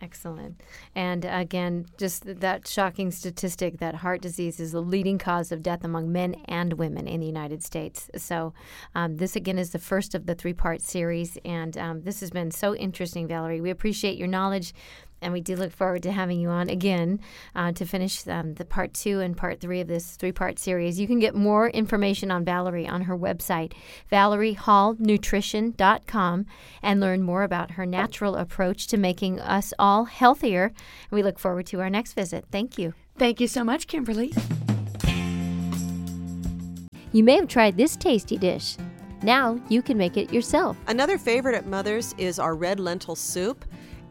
Excellent. 0.00 0.60
And 0.94 1.24
again, 1.24 1.86
just 1.96 2.22
that 2.40 2.68
shocking 2.68 3.10
statistic 3.10 3.78
that 3.78 3.96
heart 3.96 4.22
disease 4.22 4.60
is 4.60 4.70
the 4.70 4.80
leading 4.80 5.18
cause 5.18 5.50
of 5.50 5.60
death 5.60 5.82
among 5.82 6.12
men 6.12 6.36
and 6.44 6.74
women 6.74 7.08
in 7.08 7.18
the 7.18 7.26
United 7.26 7.64
States. 7.64 8.08
So, 8.16 8.54
um, 8.94 9.16
this 9.16 9.34
again 9.34 9.58
is 9.58 9.70
the 9.70 9.80
first 9.80 10.14
of 10.14 10.26
the 10.26 10.36
three 10.36 10.52
part 10.52 10.82
series. 10.82 11.36
And 11.44 11.76
um, 11.76 12.02
this 12.02 12.20
has 12.20 12.30
been 12.30 12.52
so 12.52 12.76
interesting, 12.76 13.26
Valerie. 13.26 13.60
We 13.60 13.70
appreciate 13.70 14.16
your 14.16 14.28
knowledge 14.28 14.72
and 15.20 15.32
we 15.32 15.40
do 15.40 15.56
look 15.56 15.72
forward 15.72 16.04
to 16.04 16.12
having 16.12 16.38
you 16.40 16.48
on 16.48 16.68
again 16.68 17.18
uh, 17.54 17.72
to 17.72 17.84
finish 17.84 18.26
um, 18.28 18.54
the 18.54 18.64
part 18.64 18.94
two 18.94 19.18
and 19.20 19.36
part 19.36 19.60
three 19.60 19.80
of 19.80 19.88
this 19.88 20.16
three 20.16 20.32
part 20.32 20.58
series. 20.58 20.98
You 21.00 21.06
can 21.06 21.18
get 21.18 21.34
more 21.34 21.68
information 21.68 22.30
on 22.30 22.44
Valerie 22.44 22.88
on 22.88 23.02
her 23.02 23.16
website, 23.16 23.72
valeriehallnutrition.com, 24.10 26.46
and 26.82 27.00
learn 27.00 27.22
more 27.22 27.42
about 27.42 27.72
her 27.72 27.86
natural 27.86 28.36
approach 28.36 28.86
to 28.88 28.96
making 28.96 29.40
us 29.40 29.74
all 29.78 30.04
healthier. 30.04 30.72
We 31.10 31.22
look 31.22 31.38
forward 31.38 31.66
to 31.66 31.80
our 31.80 31.90
next 31.90 32.14
visit. 32.14 32.46
Thank 32.50 32.78
you. 32.78 32.94
Thank 33.18 33.40
you 33.40 33.48
so 33.48 33.64
much, 33.64 33.86
Kimberly. 33.86 34.32
You 37.12 37.24
may 37.24 37.36
have 37.36 37.48
tried 37.48 37.76
this 37.76 37.96
tasty 37.96 38.36
dish. 38.36 38.76
Now 39.22 39.60
you 39.68 39.82
can 39.82 39.98
make 39.98 40.16
it 40.16 40.32
yourself. 40.32 40.76
Another 40.86 41.18
favorite 41.18 41.56
at 41.56 41.66
Mother's 41.66 42.14
is 42.18 42.38
our 42.38 42.54
red 42.54 42.78
lentil 42.78 43.16
soup. 43.16 43.64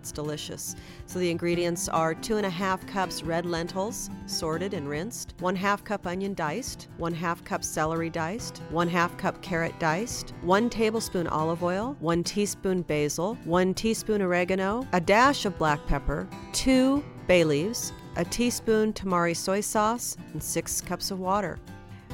It's 0.08 0.14
delicious. 0.14 0.78
So 1.06 1.20
the 1.20 1.30
ingredients 1.30 1.90
are 1.90 2.14
two 2.14 2.38
and 2.38 2.46
a 2.46 2.50
half 2.50 2.88
cups 2.88 3.24
red 3.24 3.46
lentils, 3.46 4.10
sorted 4.26 4.74
and 4.74 4.88
rinsed, 4.88 5.34
one 5.40 5.54
half 5.54 5.84
cup 5.84 6.08
onion 6.08 6.34
diced, 6.34 6.88
one 6.96 7.14
half 7.14 7.44
cup 7.44 7.62
celery 7.62 8.10
diced, 8.10 8.60
one 8.70 8.88
half 8.88 9.18
cup 9.18 9.42
carrot 9.42 9.78
diced, 9.80 10.34
one 10.44 10.70
tablespoon 10.70 11.28
olive 11.28 11.62
oil, 11.62 11.98
one 12.00 12.24
teaspoon 12.24 12.84
basil, 12.84 13.36
one 13.44 13.74
teaspoon 13.74 14.22
oregano, 14.22 14.88
a 14.94 15.02
dash 15.02 15.44
of 15.44 15.58
black 15.58 15.86
pepper, 15.88 16.26
two 16.54 17.04
bay 17.28 17.44
leaves, 17.44 17.92
a 18.16 18.24
teaspoon 18.24 18.94
tamari 18.94 19.36
soy 19.36 19.60
sauce, 19.60 20.16
and 20.32 20.42
six 20.42 20.80
cups 20.80 21.12
of 21.12 21.20
water. 21.20 21.60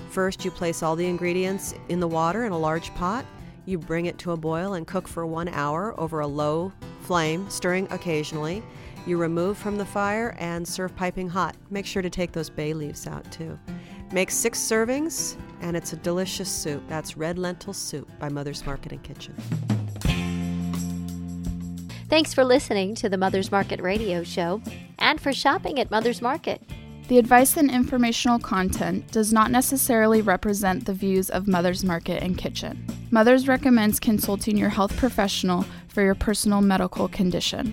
First, 0.09 0.43
you 0.43 0.49
place 0.49 0.81
all 0.81 0.95
the 0.95 1.05
ingredients 1.05 1.75
in 1.89 1.99
the 1.99 2.07
water 2.07 2.45
in 2.45 2.53
a 2.53 2.57
large 2.57 2.91
pot. 2.95 3.23
You 3.65 3.77
bring 3.77 4.07
it 4.07 4.17
to 4.17 4.31
a 4.31 4.37
boil 4.37 4.73
and 4.73 4.87
cook 4.87 5.07
for 5.07 5.27
one 5.27 5.47
hour 5.47 5.93
over 5.99 6.21
a 6.21 6.27
low 6.27 6.73
flame, 7.03 7.49
stirring 7.49 7.87
occasionally. 7.91 8.63
You 9.05 9.17
remove 9.17 9.57
from 9.57 9.77
the 9.77 9.85
fire 9.85 10.35
and 10.39 10.67
serve 10.67 10.95
piping 10.95 11.27
hot. 11.27 11.55
Make 11.69 11.85
sure 11.85 12.01
to 12.01 12.09
take 12.09 12.31
those 12.31 12.49
bay 12.49 12.73
leaves 12.73 13.05
out 13.05 13.29
too. 13.31 13.59
Make 14.11 14.31
six 14.31 14.59
servings, 14.59 15.35
and 15.61 15.75
it's 15.75 15.93
a 15.93 15.97
delicious 15.97 16.49
soup. 16.49 16.83
That's 16.87 17.17
red 17.17 17.37
lentil 17.37 17.73
soup 17.73 18.09
by 18.19 18.29
Mother's 18.29 18.65
Market 18.65 18.91
and 18.93 19.03
Kitchen. 19.03 19.35
Thanks 22.09 22.33
for 22.33 22.45
listening 22.45 22.95
to 22.95 23.09
the 23.09 23.17
Mother's 23.17 23.51
Market 23.51 23.81
radio 23.81 24.23
show 24.23 24.61
and 24.99 25.19
for 25.19 25.33
shopping 25.33 25.79
at 25.79 25.89
Mother's 25.89 26.21
Market. 26.21 26.61
The 27.07 27.17
advice 27.17 27.57
and 27.57 27.69
informational 27.69 28.39
content 28.39 29.11
does 29.11 29.33
not 29.33 29.51
necessarily 29.51 30.21
represent 30.21 30.85
the 30.85 30.93
views 30.93 31.29
of 31.29 31.47
Mother's 31.47 31.83
Market 31.83 32.23
and 32.23 32.37
Kitchen. 32.37 32.85
Mothers 33.11 33.47
recommends 33.47 33.99
consulting 33.99 34.57
your 34.57 34.69
health 34.69 34.95
professional 34.95 35.65
for 35.93 36.01
your 36.01 36.15
personal 36.15 36.59
medical 36.59 37.07
condition. 37.07 37.71